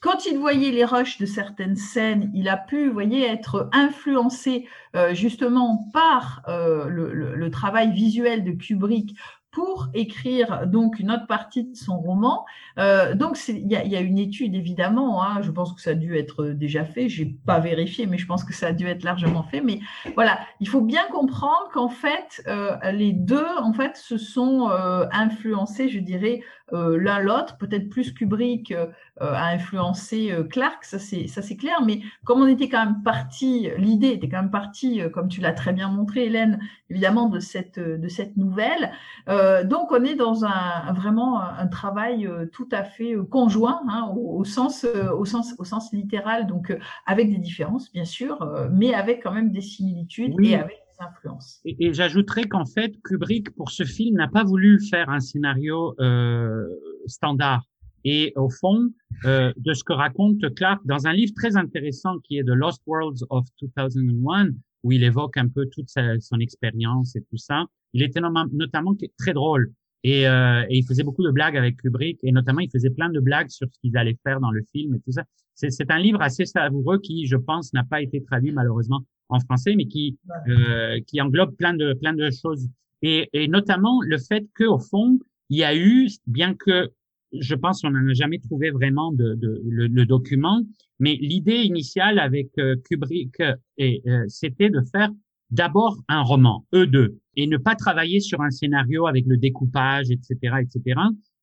[0.01, 4.67] Quand il voyait les rushs de certaines scènes, il a pu, vous voyez, être influencé
[4.95, 9.15] euh, justement par euh, le, le, le, travail visuel de Kubrick
[9.55, 12.45] pour écrire donc une autre partie de son roman.
[12.77, 15.23] Euh, donc il y a, y a, une étude évidemment.
[15.23, 17.07] Hein, je pense que ça a dû être déjà fait.
[17.07, 19.61] J'ai pas vérifié, mais je pense que ça a dû être largement fait.
[19.61, 19.79] Mais
[20.15, 25.05] voilà, il faut bien comprendre qu'en fait euh, les deux en fait se sont euh,
[25.13, 26.41] influencés, je dirais,
[26.73, 27.57] l'un l'autre.
[27.57, 28.73] Peut-être plus Kubrick
[29.22, 31.82] a influencé euh, Clark, ça c'est ça c'est clair.
[31.86, 35.53] Mais comme on était quand même parti, l'idée était quand même partie, comme tu l'as
[35.53, 36.59] très bien montré, Hélène,
[36.89, 38.91] évidemment de cette de cette nouvelle.
[39.28, 44.43] donc on est dans un vraiment un travail tout à fait conjoint hein, au, au,
[44.43, 46.47] sens au sens au sens littéral.
[46.47, 48.39] Donc avec des différences bien sûr,
[48.72, 50.49] mais avec quand même des similitudes oui.
[50.49, 51.61] et avec influence.
[51.66, 55.95] Et, et j'ajouterais qu'en fait, Kubrick, pour ce film, n'a pas voulu faire un scénario
[55.99, 56.66] euh,
[57.07, 57.63] standard.
[58.05, 58.91] Et au fond,
[59.25, 62.81] euh, de ce que raconte Clark dans un livre très intéressant qui est The Lost
[62.85, 64.49] Worlds of 2001,
[64.83, 68.95] où il évoque un peu toute sa, son expérience et tout ça, il était notamment
[69.17, 69.73] très drôle.
[70.03, 73.09] Et, euh, et, il faisait beaucoup de blagues avec Kubrick, et notamment il faisait plein
[73.09, 75.23] de blagues sur ce qu'ils allaient faire dans le film et tout ça.
[75.55, 79.73] C'est un livre assez savoureux qui, je pense, n'a pas été traduit malheureusement en français,
[79.75, 82.67] mais qui euh, qui englobe plein de plein de choses.
[83.01, 85.17] Et, et notamment le fait qu'au fond,
[85.49, 86.91] il y a eu, bien que
[87.39, 90.61] je pense qu'on n'en a jamais trouvé vraiment de, de le, document,
[90.99, 93.41] mais l'idée initiale avec euh, Kubrick,
[93.77, 95.09] et, euh, c'était de faire
[95.51, 100.09] d'abord un roman, eux deux, et ne pas travailler sur un scénario avec le découpage,
[100.09, 100.99] etc., etc.,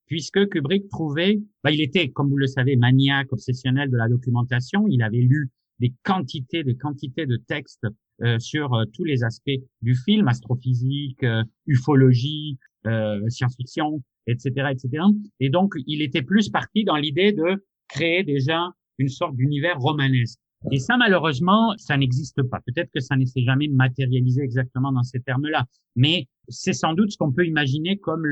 [0.06, 4.86] puisque Kubrick trouvait, bah, il était, comme vous le savez, maniaque, obsessionnel de la documentation,
[4.88, 7.86] il avait lu des quantités, des quantités de textes
[8.22, 12.58] euh, sur euh, tous les aspects du film, astrophysique, euh, ufologie,
[13.28, 15.04] science-fiction, etc., etc.
[15.40, 20.38] Et donc, il était plus parti dans l'idée de créer déjà une sorte d'univers romanesque.
[20.70, 22.60] Et ça, malheureusement, ça n'existe pas.
[22.66, 25.64] Peut-être que ça ne s'est jamais matérialisé exactement dans ces termes-là,
[25.96, 28.24] mais c'est sans doute ce qu'on peut imaginer comme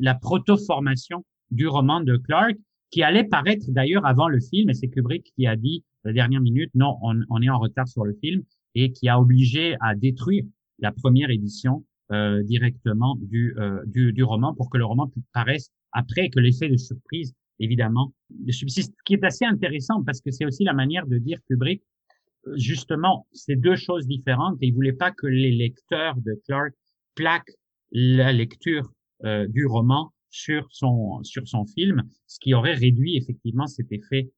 [0.00, 2.56] la proto-formation du roman de Clark,
[2.90, 6.40] qui allait paraître d'ailleurs avant le film, et c'est Kubrick qui a dit la dernière
[6.40, 8.42] minute, non, on, on, est en retard sur le film,
[8.74, 10.44] et qui a obligé à détruire
[10.78, 15.70] la première édition euh, directement du, euh, du, du, roman pour que le roman paraisse
[15.92, 18.12] après que l'effet de surprise, évidemment,
[18.50, 18.92] subsiste.
[18.98, 21.82] Ce qui est assez intéressant parce que c'est aussi la manière de dire Kubrick,
[22.54, 26.72] justement, c'est deux choses différentes et il voulait pas que les lecteurs de Clark
[27.14, 27.56] plaquent
[27.92, 28.92] la lecture
[29.24, 34.30] euh, du roman sur son sur son film, ce qui aurait réduit effectivement cet effet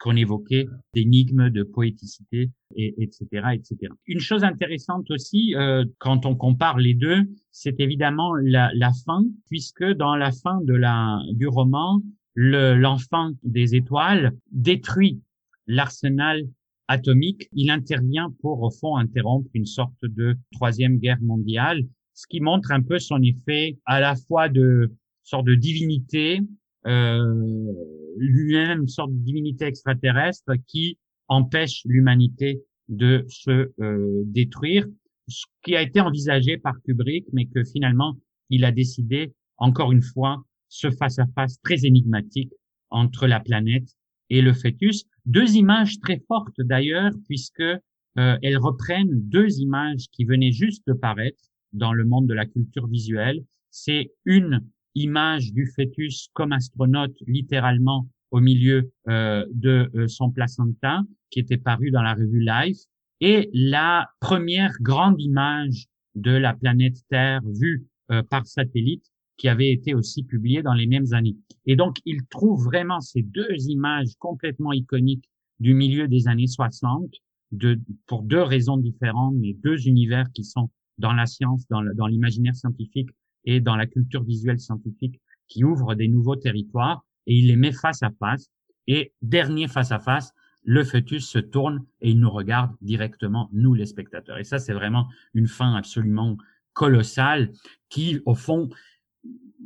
[0.00, 3.92] qu'on évoquait d'énigmes, de poéticité, et, etc., etc.
[4.06, 9.24] Une chose intéressante aussi, euh, quand on compare les deux, c'est évidemment la, la, fin,
[9.48, 12.00] puisque dans la fin de la, du roman,
[12.34, 15.20] l'enfant des étoiles détruit
[15.66, 16.46] l'arsenal
[16.88, 17.48] atomique.
[17.52, 22.72] Il intervient pour, au fond, interrompre une sorte de troisième guerre mondiale, ce qui montre
[22.72, 24.92] un peu son effet à la fois de
[25.22, 26.40] sorte de divinité,
[26.84, 34.86] lui-même une sorte de divinité extraterrestre qui empêche l'humanité de se euh, détruire,
[35.28, 38.16] ce qui a été envisagé par Kubrick, mais que finalement
[38.50, 42.52] il a décidé, encore une fois, ce face-à-face très énigmatique
[42.90, 43.88] entre la planète
[44.30, 45.04] et le fœtus.
[45.24, 50.92] Deux images très fortes d'ailleurs, puisque euh, elles reprennent deux images qui venaient juste de
[50.92, 53.42] paraître dans le monde de la culture visuelle.
[53.70, 54.60] C'est une
[54.94, 61.58] image du fœtus comme astronaute littéralement au milieu euh, de euh, son placenta qui était
[61.58, 62.78] paru dans la revue Life
[63.20, 69.04] et la première grande image de la planète Terre vue euh, par satellite
[69.36, 71.36] qui avait été aussi publiée dans les mêmes années.
[71.66, 75.28] Et donc, il trouve vraiment ces deux images complètement iconiques
[75.58, 77.10] du milieu des années 60
[77.52, 82.54] de, pour deux raisons différentes, mais deux univers qui sont dans la science, dans l'imaginaire
[82.54, 83.08] scientifique
[83.44, 87.72] et dans la culture visuelle scientifique qui ouvre des nouveaux territoires et il les met
[87.72, 88.50] face à face.
[88.88, 90.32] Et dernier face à face,
[90.64, 94.38] le fœtus se tourne et il nous regarde directement, nous les spectateurs.
[94.38, 96.36] Et ça, c'est vraiment une fin absolument
[96.72, 97.52] colossale
[97.88, 98.70] qui, au fond,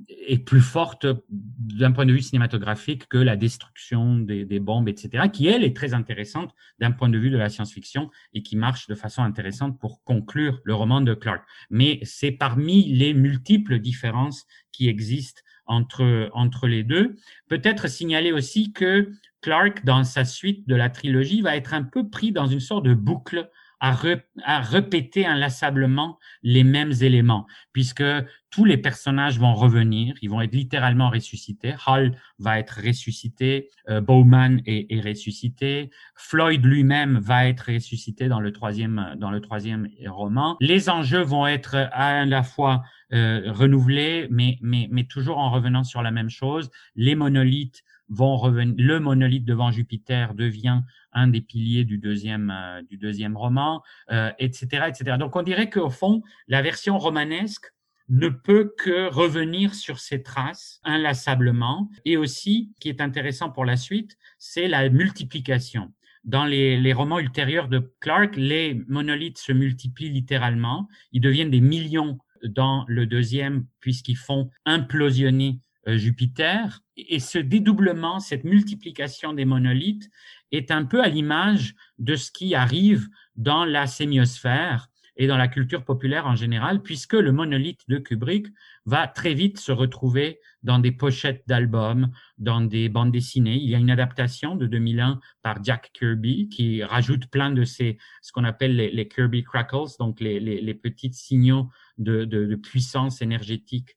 [0.09, 5.47] est plus forte d'un point de vue cinématographique que la destruction des, bombes, etc., qui,
[5.47, 8.95] elle, est très intéressante d'un point de vue de la science-fiction et qui marche de
[8.95, 11.43] façon intéressante pour conclure le roman de Clark.
[11.71, 17.17] Mais c'est parmi les multiples différences qui existent entre, entre les deux.
[17.49, 19.11] Peut-être signaler aussi que
[19.43, 22.85] Clark, dans sa suite de la trilogie, va être un peu pris dans une sorte
[22.85, 23.51] de boucle
[23.81, 23.97] à,
[24.45, 28.05] à, répéter inlassablement les mêmes éléments, puisque
[28.51, 31.75] tous les personnages vont revenir, ils vont être littéralement ressuscités.
[31.87, 38.41] Hall va être ressuscité, euh, Bowman est, est, ressuscité, Floyd lui-même va être ressuscité dans
[38.41, 40.57] le troisième dans le troisième roman.
[40.61, 45.85] Les enjeux vont être à la fois euh, renouvelés, mais, mais mais toujours en revenant
[45.85, 46.71] sur la même chose.
[46.95, 48.75] Les monolithes vont revenir.
[48.79, 50.81] Le monolithe devant Jupiter devient
[51.13, 55.17] un des piliers du deuxième euh, du deuxième roman, euh, etc., etc.
[55.19, 57.73] Donc on dirait qu'au fond, la version romanesque
[58.09, 61.91] ne peut que revenir sur ses traces inlassablement.
[62.05, 65.93] Et aussi, ce qui est intéressant pour la suite, c'est la multiplication.
[66.23, 70.89] Dans les, les, romans ultérieurs de Clark, les monolithes se multiplient littéralement.
[71.13, 76.81] Ils deviennent des millions dans le deuxième, puisqu'ils font implosionner Jupiter.
[76.97, 80.09] Et ce dédoublement, cette multiplication des monolithes
[80.53, 85.49] est un peu à l'image de ce qui arrive dans la sémiosphère et dans la
[85.49, 88.49] culture populaire en général, puisque le monolithe de Kubrick
[88.85, 93.57] va très vite se retrouver dans des pochettes d'albums, dans des bandes dessinées.
[93.57, 97.97] Il y a une adaptation de 2001 par Jack Kirby qui rajoute plein de ces,
[98.21, 103.97] ce qu'on appelle les, Kirby Crackles, donc les, petits signaux de puissance énergétique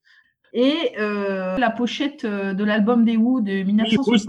[0.53, 4.27] et euh, la pochette euh, de l'album des Who de 1960.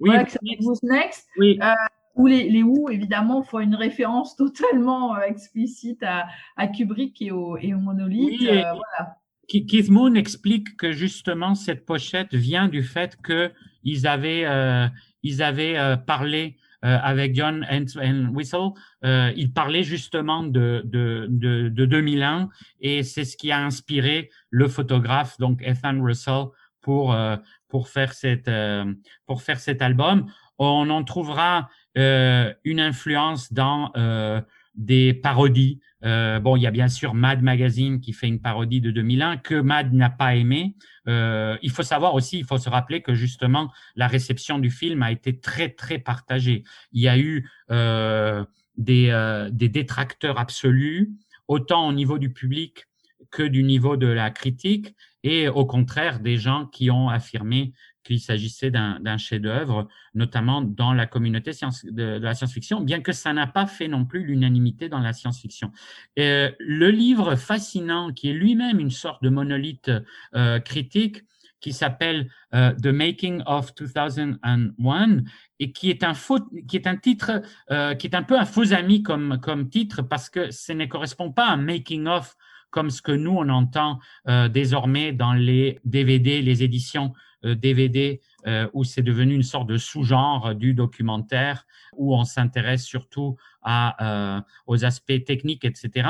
[0.00, 0.38] Oui, Next.
[0.42, 1.26] Oui, Who's Next.
[1.38, 1.58] Oui.
[1.62, 1.72] Euh,
[2.14, 6.26] où les, les Who, évidemment, font une référence totalement euh, explicite à,
[6.56, 8.40] à Kubrick et au, et au monolithe.
[8.40, 9.16] Oui, euh, voilà.
[9.48, 13.50] Keith Moon explique que justement cette pochette vient du fait que
[13.82, 14.44] ils avaient
[15.22, 18.70] ils avaient parlé avec John and Whistle,
[19.04, 22.48] euh, il parlait justement de, de, de, de 2001
[22.80, 26.46] et c'est ce qui a inspiré le photographe, donc Ethan Russell,
[26.80, 27.14] pour,
[27.68, 28.50] pour, faire, cette,
[29.26, 30.30] pour faire cet album.
[30.58, 33.92] On en trouvera une influence dans
[34.74, 35.80] des parodies.
[36.04, 39.38] Euh, bon, il y a bien sûr Mad Magazine qui fait une parodie de 2001
[39.38, 40.76] que Mad n'a pas aimé.
[41.08, 45.02] Euh, il faut savoir aussi, il faut se rappeler que justement la réception du film
[45.02, 46.64] a été très très partagée.
[46.92, 48.44] Il y a eu euh,
[48.76, 51.10] des, des détracteurs absolus,
[51.48, 52.84] autant au niveau du public
[53.30, 54.94] que du niveau de la critique,
[55.24, 57.72] et au contraire des gens qui ont affirmé
[58.08, 61.50] qu'il s'agissait d'un chef-d'œuvre, notamment dans la communauté
[61.84, 65.70] de, la science-fiction, bien que ça n'a pas fait non plus l'unanimité dans la science-fiction.
[66.18, 69.90] Euh, le livre fascinant, qui est lui-même une sorte de monolithe
[70.34, 71.22] euh, critique,
[71.60, 75.24] qui s'appelle euh, The Making of 2001
[75.58, 77.42] et qui est un faux, qui est un titre,
[77.98, 81.48] qui est un peu un faux ami comme, titre parce que ce ne correspond pas
[81.48, 82.36] à making of
[82.70, 83.98] comme ce que nous on entend
[84.50, 89.76] désormais dans les DVD, les éditions DVD euh, euh, où c'est devenu une sorte de
[89.76, 91.66] sous-genre du documentaire
[91.96, 96.08] où on s'intéresse surtout à, euh, aux aspects techniques, etc.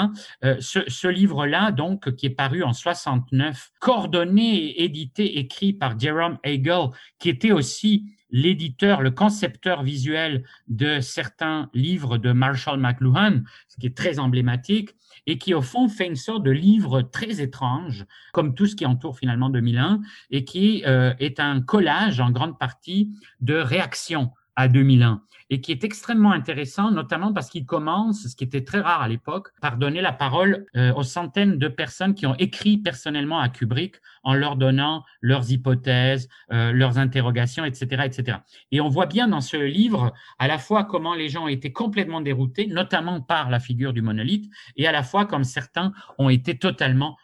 [0.61, 6.91] ce, ce livre-là, donc, qui est paru en 69, coordonné édité, écrit par Jerome Hagel,
[7.19, 13.87] qui était aussi l'éditeur, le concepteur visuel de certains livres de Marshall McLuhan, ce qui
[13.87, 14.91] est très emblématique,
[15.29, 18.87] et qui au fond fait une sorte de livre très étrange, comme tout ce qui
[18.87, 20.01] entoure finalement 2001,
[20.31, 25.73] et qui euh, est un collage en grande partie de réactions à 2001 et qui
[25.73, 29.77] est extrêmement intéressant, notamment parce qu'il commence, ce qui était très rare à l'époque, par
[29.77, 34.35] donner la parole euh, aux centaines de personnes qui ont écrit personnellement à Kubrick en
[34.35, 38.39] leur donnant leurs hypothèses, euh, leurs interrogations, etc., etc.
[38.73, 41.73] Et on voit bien dans ce livre à la fois comment les gens ont été
[41.73, 46.29] complètement déroutés, notamment par la figure du monolithe, et à la fois comme certains ont
[46.29, 47.17] été totalement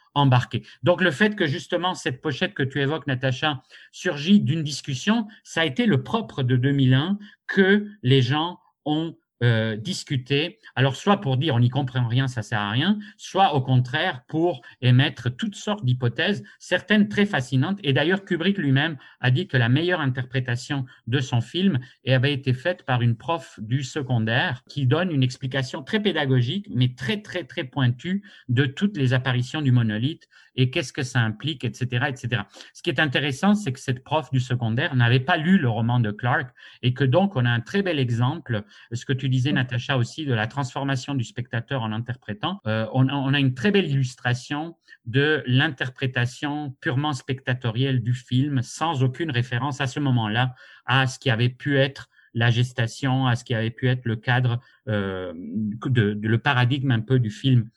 [0.83, 5.63] Donc le fait que justement cette pochette que tu évoques, Natacha, surgit d'une discussion, ça
[5.63, 11.37] a été le propre de 2001 que les gens ont euh, discuter, alors soit pour
[11.37, 15.57] dire on n'y comprend rien, ça sert à rien, soit au contraire pour émettre toutes
[15.57, 17.79] sortes d'hypothèses, certaines très fascinantes.
[17.83, 22.53] Et d'ailleurs, Kubrick lui-même a dit que la meilleure interprétation de son film avait été
[22.53, 27.45] faite par une prof du secondaire qui donne une explication très pédagogique, mais très, très,
[27.45, 32.43] très pointue de toutes les apparitions du monolithe et qu'est-ce que ça implique, etc., etc.
[32.73, 36.01] Ce qui est intéressant, c'est que cette prof du secondaire n'avait pas lu le roman
[36.01, 39.53] de Clark et que donc on a un très bel exemple, ce que tu disais,
[39.53, 42.61] Natacha, aussi, de la transformation du spectateur en interprétant.
[42.67, 44.77] Euh, on, a une très belle illustration
[45.07, 50.55] de l'interprétation purement spectatorielle du film, sans aucune référence à ce moment-là
[50.87, 54.17] à ce qui avait pu être la gestation, à ce qui avait pu être le
[54.17, 57.71] cadre, euh, de, le paradigme un peu du film.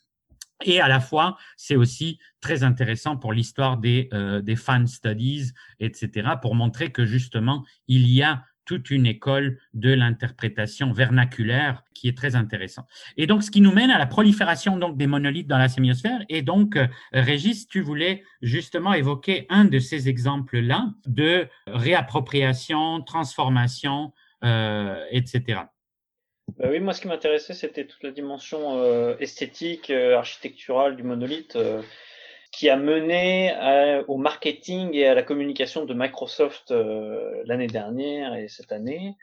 [0.64, 5.52] Et à la fois, c'est aussi très intéressant pour l'histoire des, euh, des fan studies,
[5.80, 12.10] etc., pour montrer que justement, il y a toute une école de l'interprétation vernaculaire qui
[12.10, 12.86] est très intéressant.
[13.16, 16.20] Et donc, ce qui nous mène à la prolifération donc des monolithes dans la sémiosphère.
[16.28, 24.14] Et donc, euh, Régis, tu voulais justement évoquer un de ces exemples-là de réappropriation, transformation,
[24.44, 25.62] euh, etc.
[26.62, 31.58] Euh, oui, moi, ce qui m'intéressait, c'était toute la dimension euh, esthétique, architecturale du monolithe
[32.52, 33.54] qui a mené
[34.08, 39.16] au marketing et à la communication de Microsoft euh, l'année dernière et cette année.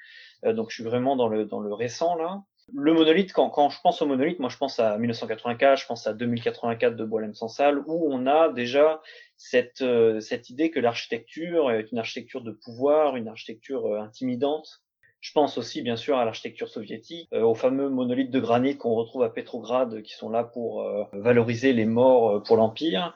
[0.45, 2.43] Euh, donc je suis vraiment dans le, dans le récent là.
[2.73, 6.07] Le monolithe, quand, quand je pense au monolithe, moi je pense à 1984, je pense
[6.07, 9.03] à 2084 de Boilem Sansal, où on a déjà
[9.37, 14.84] cette, euh, cette idée que l'architecture est une architecture de pouvoir, une architecture intimidante,
[15.25, 18.93] je pense aussi, bien sûr, à l'architecture soviétique, euh, aux fameux monolithes de granit qu'on
[18.95, 23.15] retrouve à Petrograd, qui sont là pour euh, valoriser les morts euh, pour l'Empire.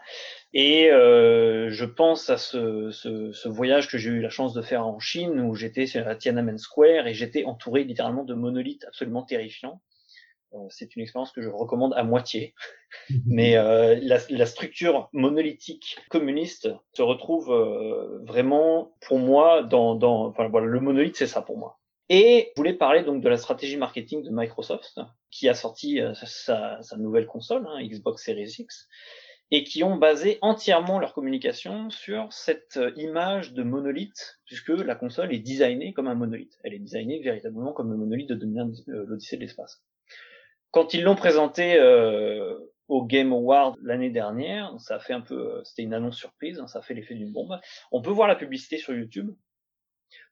[0.55, 4.87] Et je pense à ce, ce, ce voyage que j'ai eu la chance de faire
[4.87, 9.83] en Chine, où j'étais à Tiananmen Square et j'étais entouré littéralement de monolithes absolument terrifiants.
[10.71, 12.55] c'est une expérience que je recommande à moitié.
[13.27, 17.53] Mais la, la, structure monolithique communiste se retrouve
[18.27, 21.78] vraiment, pour moi, dans, dans enfin, voilà, le monolithe, c'est ça pour moi.
[22.11, 25.01] Et je voulais parler donc de la stratégie marketing de Microsoft,
[25.31, 28.89] qui a sorti euh, sa, nouvelle console, hein, Xbox Series X,
[29.51, 34.95] et qui ont basé entièrement leur communication sur cette euh, image de monolithe, puisque la
[34.95, 36.59] console est designée comme un monolithe.
[36.65, 39.83] Elle est designée véritablement comme le monolithe de 2001, euh, l'Odyssée de l'espace.
[40.71, 44.75] Quand ils l'ont présenté euh, au Game Award l'année dernière.
[44.79, 47.33] Ça a fait un peu, c'était une annonce surprise, hein, ça a fait l'effet d'une
[47.33, 47.59] bombe.
[47.93, 49.31] On peut voir la publicité sur YouTube.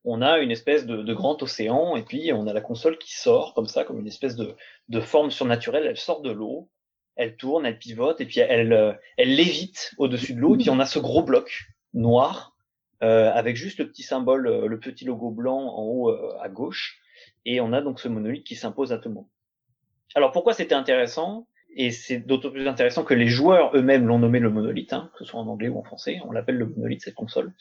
[0.09, 3.55] On a une espèce de, grand océan et puis on a la console qui sort
[3.55, 4.55] comme ça, comme une espèce de,
[4.89, 5.85] de forme surnaturelle.
[5.85, 6.71] Elle sort de l'eau,
[7.17, 10.55] elle tourne, elle pivote et puis elle, euh, elle lévite au-dessus de l'eau.
[10.55, 12.57] Et puis on a ce gros bloc noir
[13.03, 17.01] euh, avec juste le petit symbole, euh, le petit logo blanc en haut à gauche.
[17.45, 19.29] Et on a donc ce monolithe qui s'impose à tout le monde.
[20.15, 21.49] Alors pourquoi c'était intéressant?
[21.75, 25.25] Et c'est d'autant plus intéressant que les joueurs eux-mêmes l'ont nommé le monolithe, hein, que
[25.25, 27.53] ce soit en anglais ou en français, on l'appelle le monolithe cette console.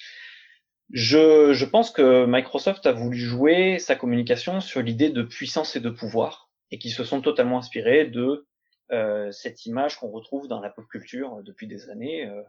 [0.92, 5.90] Je, pense que Microsoft a voulu jouer sa communication sur l'idée de puissance et de
[5.90, 8.48] pouvoir, et qui se sont totalement inspirés de
[8.92, 12.44] euh, cette image qu'on retrouve dans la pop culture depuis des années, euh,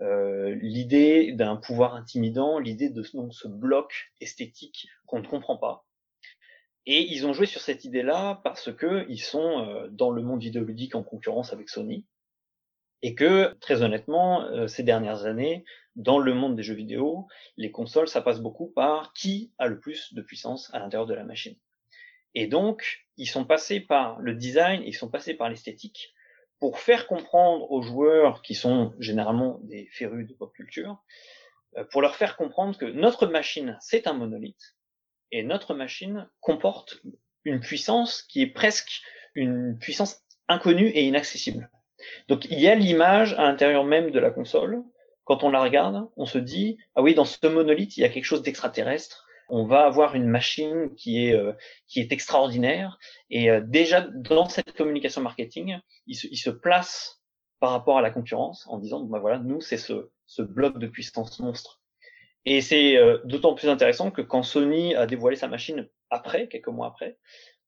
[0.00, 5.84] euh, l'idée d'un pouvoir intimidant, l'idée de ce bloc esthétique qu'on ne comprend pas,
[6.86, 10.42] et ils ont joué sur cette idée-là parce que ils sont euh, dans le monde
[10.42, 12.06] vidéoludique en concurrence avec Sony
[13.02, 15.64] et que très honnêtement euh, ces dernières années
[15.96, 17.26] dans le monde des jeux vidéo,
[17.56, 21.14] les consoles ça passe beaucoup par qui a le plus de puissance à l'intérieur de
[21.14, 21.56] la machine.
[22.34, 26.14] Et donc ils sont passés par le design, ils sont passés par l'esthétique
[26.60, 31.02] pour faire comprendre aux joueurs qui sont généralement des férus de pop culture,
[31.76, 34.76] euh, pour leur faire comprendre que notre machine c'est un monolithe
[35.32, 37.02] et notre machine comporte
[37.44, 39.02] une puissance qui est presque
[39.34, 41.70] une puissance inconnue et inaccessible.
[42.28, 44.82] Donc il y a l'image à l'intérieur même de la console.
[45.24, 48.08] Quand on la regarde, on se dit ah oui, dans ce monolithe, il y a
[48.08, 49.26] quelque chose d'extraterrestre.
[49.48, 51.52] On va avoir une machine qui est euh,
[51.86, 52.98] qui est extraordinaire.
[53.30, 57.20] Et euh, déjà dans cette communication marketing, il se, place
[57.60, 60.86] par rapport à la concurrence en disant bah voilà, nous c'est ce ce bloc de
[60.86, 61.82] puissance monstre
[62.44, 66.68] et c'est euh, d'autant plus intéressant que quand Sony a dévoilé sa machine après, quelques
[66.68, 67.18] mois après,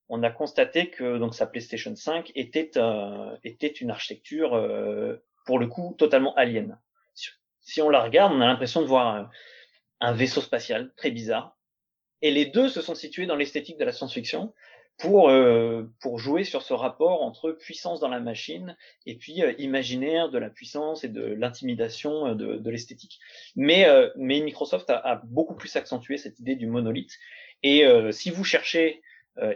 [0.08, 5.58] on a constaté que donc sa PlayStation 5 était euh, était une architecture euh, pour
[5.58, 6.78] le coup totalement alien.
[7.60, 9.30] Si on la regarde, on a l'impression de voir
[10.00, 11.56] un, vaisseau spatial très bizarre.
[12.20, 14.52] Et les deux se sont situés dans l'esthétique de la science-fiction,
[14.98, 18.76] pour, euh, pour jouer sur ce rapport entre puissance dans la machine
[19.06, 23.18] et puis euh, imaginaire de la puissance et de l'intimidation euh, de, de l'esthétique.
[23.56, 23.86] Mais,
[24.16, 27.12] mais Microsoft a, a, beaucoup plus accentué cette idée du monolithe.
[27.62, 29.00] Et si vous cherchez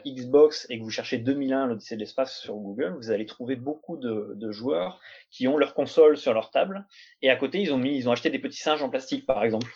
[0.05, 3.97] Xbox et que vous cherchez 2001 l'Odyssée de l'espace sur Google, vous allez trouver beaucoup
[3.97, 5.01] de, de, joueurs
[5.31, 6.87] qui ont leur console sur leur table
[7.23, 9.45] et à côté ils ont mis, ils ont acheté des petits singes en plastique par
[9.45, 9.69] exemple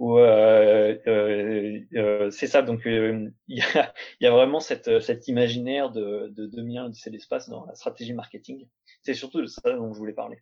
[0.00, 2.62] euh, euh, euh, c'est ça.
[2.62, 7.48] Donc il y a, y, a, vraiment cette, cet imaginaire de, de 2001 de l'espace
[7.48, 8.66] dans la stratégie marketing.
[9.02, 10.38] C'est surtout de ça dont je voulais parler.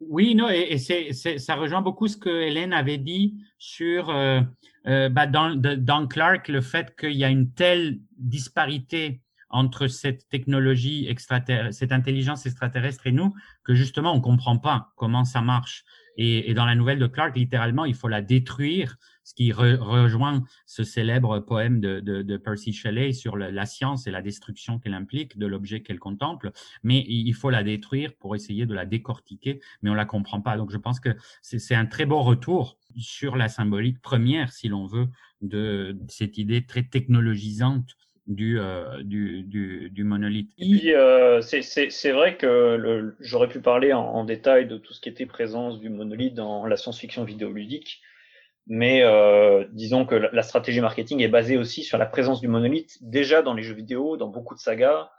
[0.00, 4.40] Oui, non, et, ça rejoint beaucoup ce que Hélène avait dit sur euh,
[4.84, 11.06] bah dans, dans Clark, le fait qu'il y a une telle disparité entre cette technologie
[11.08, 15.84] extraterrestre, cette intelligence extraterrestre et nous, que justement on comprend pas comment ça marche.
[16.20, 18.96] Et, dans la nouvelle de Clark, littéralement, il faut la détruire,
[19.28, 24.78] ce qui rejoint ce célèbre poème de, Percy Shelley sur la science et la destruction
[24.78, 26.50] qu'elle implique de l'objet qu'elle contemple.
[26.82, 30.56] Mais il faut la détruire pour essayer de la décortiquer, mais on la comprend pas.
[30.56, 31.10] Donc je pense que
[31.42, 35.08] c'est un très beau retour sur la symbolique première, si l'on veut,
[35.42, 39.02] de cette idée très technologisante du, euh,
[39.98, 40.52] monolithe.
[40.58, 45.26] Euh, c'est vrai que j'aurais pu parler en, en, détail de tout ce qui était
[45.26, 48.00] présence du monolithe dans la science-fiction vidéoludique,
[48.68, 52.98] mais euh, disons que la, stratégie marketing est basée aussi sur la présence du monolithe
[53.00, 55.10] déjà dans les jeux vidéo, dans beaucoup de sagas.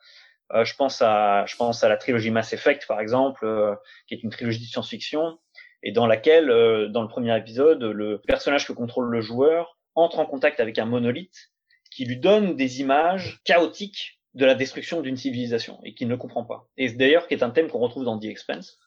[0.53, 3.75] Euh, je pense à je pense à la trilogie Mass Effect par exemple, euh,
[4.07, 5.37] qui est une trilogie de science-fiction
[5.83, 10.19] et dans laquelle, euh, dans le premier épisode, le personnage que contrôle le joueur entre
[10.19, 11.51] en contact avec un monolithe
[11.91, 16.45] qui lui donne des images chaotiques de la destruction d'une civilisation et qu'il ne comprend
[16.45, 16.67] pas.
[16.77, 18.77] Et d'ailleurs, qui est un thème qu'on retrouve dans The Expanse,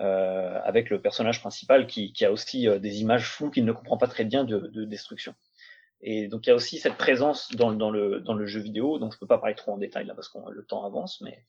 [0.00, 3.72] euh, avec le personnage principal qui, qui a aussi euh, des images floues qu'il ne
[3.72, 5.34] comprend pas très bien de, de, destruction.
[6.00, 9.00] Et donc il y a aussi cette présence dans, dans, le, dans le jeu vidéo,
[9.00, 11.44] donc je peux pas parler trop en détail là parce que le temps avance, mais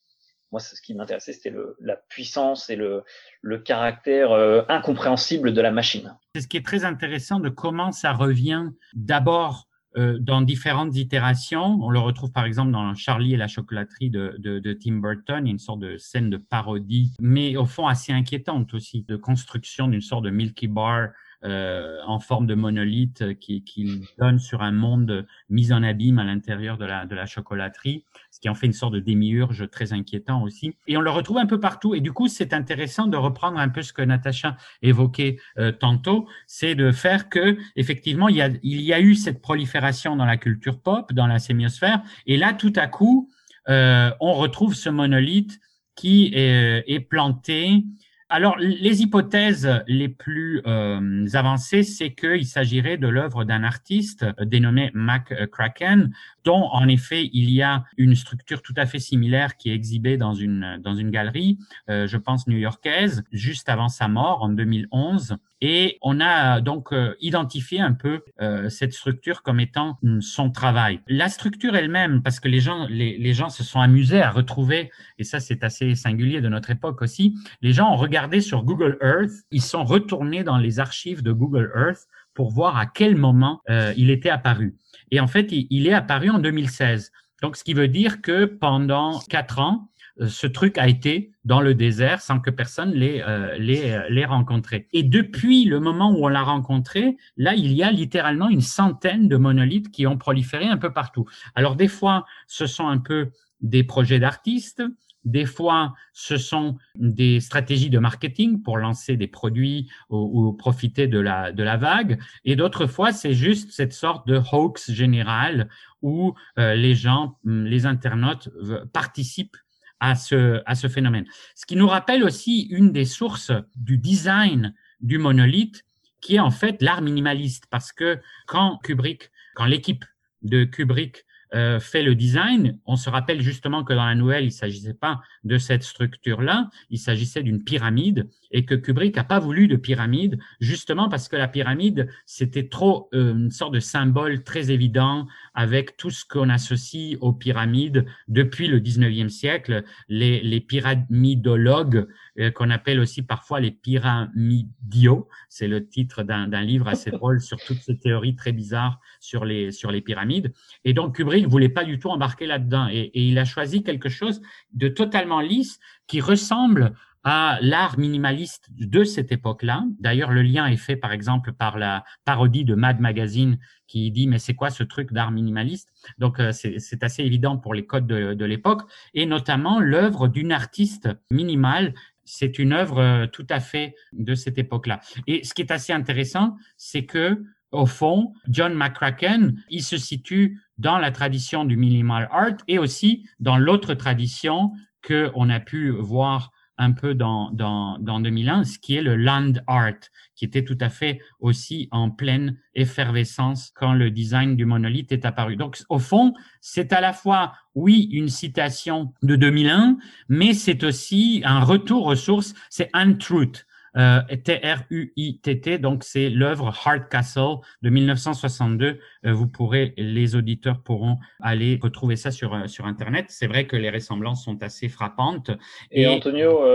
[0.51, 3.03] moi ce qui m'intéressait c'était la puissance et le,
[3.41, 6.17] le caractère euh, incompréhensible de la machine.
[6.33, 11.79] C'est ce qui est très intéressant de comment ça revient d'abord dans différentes itérations.
[11.81, 15.47] On le retrouve par exemple dans Charlie et la chocolaterie de, de, de, Tim Burton,
[15.47, 20.01] une sorte de scène de parodie, mais au fond assez inquiétante aussi, de construction d'une
[20.01, 21.07] sorte de Milky Bar euh,
[21.43, 26.77] en forme de monolithe qui, qui, donne sur un monde mis en abîme à l'intérieur
[26.77, 30.43] de la, de la chocolaterie, ce qui en fait une sorte de démiurge très inquiétant
[30.43, 30.73] aussi.
[30.87, 31.95] Et on le retrouve un peu partout.
[31.95, 36.27] Et du coup, c'est intéressant de reprendre un peu ce que Natacha évoquait euh, tantôt,
[36.47, 40.25] c'est de faire que effectivement il y, a, il y a eu cette prolifération dans
[40.25, 43.29] la culture pop, dans la sémiosphère, et là tout à coup,
[43.69, 45.59] euh, on retrouve ce monolithe
[45.95, 47.83] qui est, est planté
[48.31, 54.45] alors, les hypothèses les plus euh, avancées, c'est qu'il s'agirait de l'œuvre d'un artiste euh,
[54.45, 56.13] dénommé Mac Kraken,
[56.45, 60.17] dont en effet il y a une structure tout à fait similaire qui est exhibée
[60.17, 61.57] dans une dans une galerie,
[61.89, 65.37] euh, je pense new-yorkaise, juste avant sa mort en 2011.
[65.61, 68.21] Et on a donc identifié un peu
[68.69, 71.01] cette structure comme étant son travail.
[71.07, 74.89] La structure elle-même, parce que les gens les, les gens se sont amusés à retrouver,
[75.17, 78.97] et ça c'est assez singulier de notre époque aussi, les gens ont regardé sur Google
[79.01, 83.61] Earth, ils sont retournés dans les archives de Google Earth pour voir à quel moment
[83.69, 84.77] euh, il était apparu.
[85.11, 87.11] Et en fait, il, est apparu en 2016.
[87.41, 91.61] Donc, ce qui veut dire que pendant quatre ans, euh, ce truc a été dans
[91.61, 94.87] le désert sans que personne l'ait euh, l'ait rencontré.
[94.91, 99.27] Et depuis le moment où on l'a rencontré, là, il y a littéralement une centaine
[99.27, 101.25] de monolithes qui ont proliféré un peu partout.
[101.55, 103.31] Alors des fois, ce sont un peu
[103.61, 104.83] des projets d'artistes,
[105.25, 111.19] des fois, ce sont des stratégies de marketing pour lancer des produits ou, profiter de
[111.19, 112.19] la, de la vague.
[112.45, 115.69] Et d'autres fois, c'est juste cette sorte de hoax général
[116.01, 118.49] où euh, les gens, les internautes
[118.93, 119.57] participent
[119.99, 121.25] à ce, à ce phénomène.
[121.55, 125.85] Ce qui nous rappelle aussi une des sources du design du monolithe,
[126.21, 127.65] qui est en fait l'art minimaliste.
[127.69, 130.05] Parce que quand Kubrick, quand l'équipe
[130.41, 134.51] de Kubrick euh, fait le design, on se rappelle justement que dans la nouvelle, il
[134.51, 139.67] s'agissait pas de cette structure-là, il s'agissait d'une pyramide et que Kubrick n'a pas voulu
[139.67, 144.71] de pyramide, justement parce que la pyramide, c'était trop euh, une sorte de symbole très
[144.71, 152.07] évident avec tout ce qu'on associe aux pyramides depuis le 19e siècle, les, les pyramidologues
[152.39, 155.27] euh, qu'on appelle aussi parfois les pyramidiaux.
[155.49, 159.71] C'est le titre d'un livre assez drôle sur toutes ces théories très bizarres sur les,
[159.71, 160.53] sur les pyramides.
[160.85, 162.87] Et donc, Kubrick voulait pas du tout embarquer là-dedans.
[162.91, 164.41] Et, et il a choisi quelque chose
[164.73, 166.93] de totalement lisse qui ressemble
[167.23, 169.83] à l'art minimaliste de cette époque-là.
[169.99, 174.27] D'ailleurs, le lien est fait, par exemple, par la parodie de Mad Magazine qui dit
[174.27, 175.91] mais c'est quoi ce truc d'art minimaliste?
[176.17, 178.83] Donc euh, c'est assez évident pour les codes de, de l'époque
[179.13, 181.93] et notamment l'œuvre d'une artiste minimale
[182.29, 184.99] c'est une œuvre euh, tout à fait de cette époque-là.
[185.25, 190.61] Et ce qui est assez intéressant, c'est que au fond, John McCracken, il se situe
[190.77, 194.71] dans la tradition du minimal art et aussi dans l'autre tradition
[195.01, 199.17] que on a pu voir un peu dans, dans, dans 2001, ce qui est le
[199.17, 199.99] land art,
[200.33, 205.25] qui était tout à fait aussi en pleine effervescence quand le design du monolithe est
[205.25, 205.57] apparu.
[205.57, 209.97] Donc, au fond, c'est à la fois, oui, une citation de 2001,
[210.29, 213.67] mais c'est aussi un retour aux sources, c'est Untruth.
[213.97, 218.99] Euh, T-R-U-I-T-T, donc c'est l'œuvre Hardcastle de 1962.
[219.25, 223.25] Euh, vous pourrez, les auditeurs pourront aller retrouver ça sur, euh, sur Internet.
[223.29, 225.51] C'est vrai que les ressemblances sont assez frappantes.
[225.91, 226.65] Et, Antonio,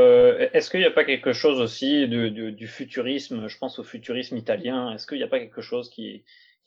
[0.53, 4.93] est-ce qu'il n'y a pas quelque chose aussi du futurisme, je pense au futurisme italien,
[4.93, 6.25] est-ce qu'il n'y a pas quelque chose qui,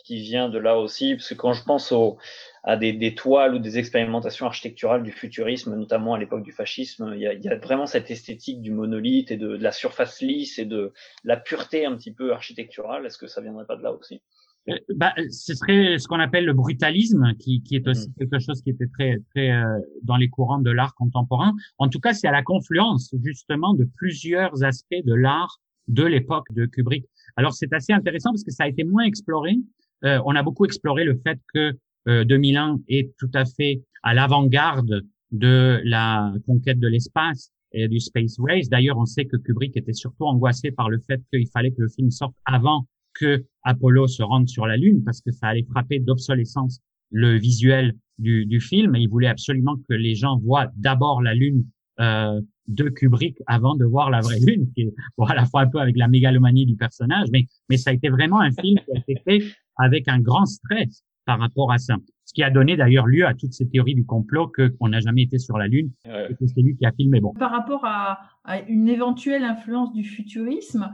[0.07, 2.17] qui vient de là aussi, parce que quand je pense au,
[2.63, 7.11] à des, des, toiles ou des expérimentations architecturales du futurisme, notamment à l'époque du fascisme,
[7.13, 9.73] il y, a, il y, a, vraiment cette esthétique du monolithe et de, de, la
[9.73, 10.93] surface lisse et de
[11.25, 13.05] la pureté un petit peu architecturale.
[13.05, 14.21] Est-ce que ça viendrait pas de là aussi?
[14.69, 18.13] Euh, bah, ce serait ce qu'on appelle le brutalisme, qui, qui est aussi mmh.
[18.19, 19.63] quelque chose qui était très, très euh,
[20.03, 21.53] dans les courants de l'art contemporain.
[21.77, 26.47] En tout cas, c'est à la confluence justement de plusieurs aspects de l'art de l'époque
[26.51, 27.05] de Kubrick.
[27.37, 29.55] Alors, c'est assez intéressant parce que ça a été moins exploré.
[30.03, 31.77] Euh, on a beaucoup exploré le fait que
[32.23, 37.99] 2001 euh, est tout à fait à l'avant-garde de la conquête de l'espace et du
[37.99, 38.69] space race.
[38.69, 41.89] D'ailleurs, on sait que Kubrick était surtout angoissé par le fait qu'il fallait que le
[41.89, 45.99] film sorte avant que Apollo se rende sur la Lune parce que ça allait frapper
[45.99, 46.79] d'obsolescence
[47.11, 48.95] le visuel du, du, film.
[48.95, 51.65] Et il voulait absolument que les gens voient d'abord la Lune
[51.99, 55.61] euh, de Kubrick avant de voir la vraie Lune, qui est bon, à la fois
[55.61, 58.77] un peu avec la mégalomanie du personnage, mais, mais ça a été vraiment un film
[58.79, 59.43] qui a été fait
[59.77, 61.95] avec un grand stress par rapport à ça.
[62.25, 64.99] Ce qui a donné d'ailleurs lieu à toutes ces théories du complot que qu'on n'a
[64.99, 67.19] jamais été sur la Lune et que c'est lui qui a filmé.
[67.21, 67.33] Bon.
[67.33, 70.93] Par rapport à, à, une éventuelle influence du futurisme,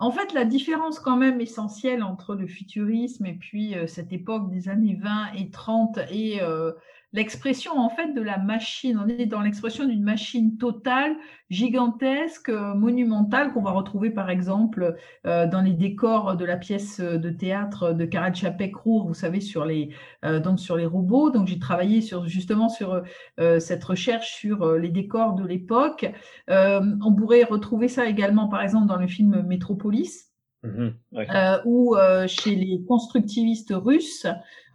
[0.00, 4.50] en fait, la différence quand même essentielle entre le futurisme et puis euh, cette époque
[4.50, 6.72] des années 20 et 30 et euh,
[7.12, 9.00] l'expression en fait de la machine.
[9.02, 11.16] On est dans l'expression d'une machine totale,
[11.50, 14.96] gigantesque, monumentale qu'on va retrouver par exemple
[15.26, 19.40] euh, dans les décors de la pièce de théâtre de Karel Chapek Rour, vous savez
[19.40, 19.90] sur les
[20.24, 21.30] euh, donc sur les robots.
[21.30, 23.02] Donc j'ai travaillé sur justement sur
[23.40, 26.06] euh, cette recherche sur les décors de l'époque.
[26.48, 30.29] on pourrait retrouver ça également par exemple dans le film Métropolis
[30.62, 34.26] Mhm, euh, ou euh, chez les constructivistes russes,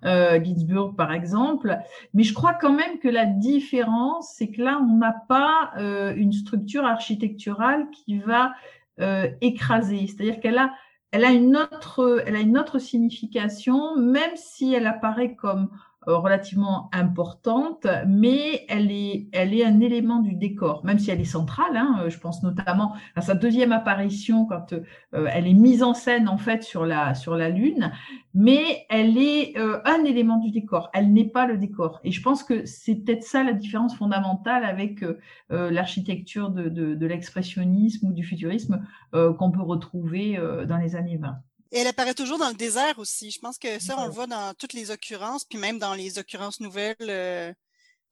[0.04, 1.78] euh, Ginsburg par exemple.
[2.14, 6.14] Mais je crois quand même que la différence, c'est que là, on n'a pas euh,
[6.16, 8.54] une structure architecturale qui va
[9.00, 10.08] euh, écraser.
[10.08, 10.74] C'est-à-dire qu'elle a,
[11.12, 15.70] elle a une autre, elle a une autre signification, même si elle apparaît comme
[16.08, 21.26] relativement importante, mais elle est, elle est un élément du décor, même si elle est
[21.26, 21.76] centrale.
[21.76, 26.28] Hein, je pense notamment à sa deuxième apparition quand euh, elle est mise en scène
[26.28, 27.92] en fait sur la sur la lune,
[28.34, 30.90] mais elle est euh, un élément du décor.
[30.94, 32.02] Elle n'est pas le décor.
[32.04, 35.20] Et je pense que c'est peut-être ça la différence fondamentale avec euh,
[35.52, 40.38] euh, l'architecture de, de, de l'expressionnisme ou du futurisme qu'on peut retrouver
[40.68, 41.38] dans les années 20.
[41.72, 43.32] Et elle apparaît toujours dans le désert aussi.
[43.32, 46.20] Je pense que ça, on le voit dans toutes les occurrences, puis même dans les
[46.20, 47.54] occurrences nouvelles, euh,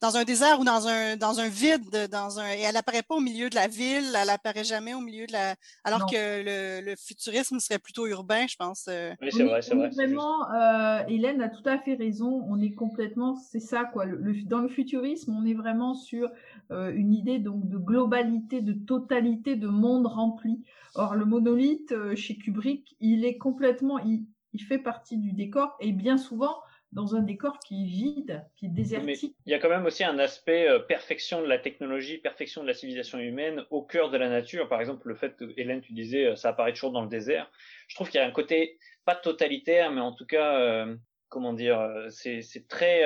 [0.03, 2.49] dans un désert ou dans un dans un vide, dans un.
[2.51, 5.31] Et elle apparaît pas au milieu de la ville, elle apparaît jamais au milieu de
[5.31, 5.55] la.
[5.85, 6.05] Alors Non.
[6.07, 8.85] que le, le futurisme serait plutôt urbain, je pense.
[8.89, 9.13] euh.
[9.21, 9.89] Oui, c'est vrai, est- c'est vrai.
[9.89, 12.45] Vraiment, euh, Hélène a tout à fait raison.
[12.49, 14.03] On est complètement, c'est ça quoi.
[14.05, 16.29] Le, le- dans le futurisme, on est vraiment sur
[16.71, 20.63] euh, une idée donc de globalité, de totalité, de monde rempli.
[20.95, 25.75] Or, le monolithe euh, chez Kubrick, il est complètement, il, il fait partie du décor
[25.79, 26.55] et bien souvent
[26.93, 29.35] dans un décor qui est vide, qui est désertique.
[29.45, 32.67] il y a quand même aussi un aspect euh, perfection de la technologie, perfection de
[32.67, 34.69] la civilisation humaine au cœur de la nature.
[34.69, 37.51] Par exemple, le fait que, Hélène, tu disais, euh, ça apparaît toujours dans le désert.
[37.87, 40.95] Je trouve qu'il y a un côté, pas totalitaire, mais en tout cas, euh,
[41.29, 43.03] comment dire, c'est très,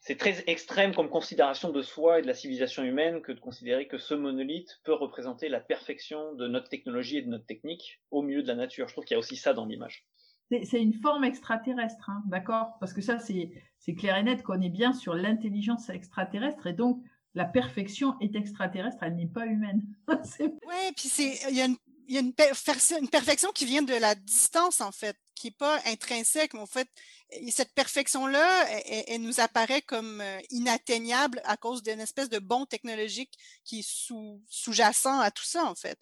[0.00, 3.86] c'est très extrême comme considération de soi et de la civilisation humaine que de considérer
[3.86, 8.22] que ce monolithe peut représenter la perfection de notre technologie et de notre technique au
[8.22, 8.88] milieu de la nature.
[8.88, 10.04] Je trouve qu'il y a aussi ça dans l'image.
[10.50, 12.78] C'est- une forme extraterrestre, hein, d'accord?
[12.80, 17.02] Parce que ça, c'est clair et net qu'on est bien sur l'intelligence extraterrestre et donc
[17.34, 19.82] la perfection est extraterrestre, elle n'est pas humaine.
[20.40, 21.10] Ouais, puis
[21.48, 21.76] il y a une
[22.08, 26.54] y a une, perfection qui vient de la distance, en fait, qui est pas intrinsèque,
[26.54, 26.88] mais en fait,
[27.30, 28.66] et cette perfection-là,
[29.06, 33.32] elle, nous apparaît comme euh, inatteignable à cause d'une espèce de bond technologique
[33.64, 35.98] qui est sous, sous-jacent à tout ça, en fait.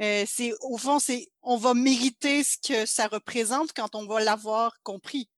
[0.00, 4.20] Euh, c'est, au fond, c'est, on va mériter ce que ça représente quand on va
[4.22, 5.28] l'avoir compris.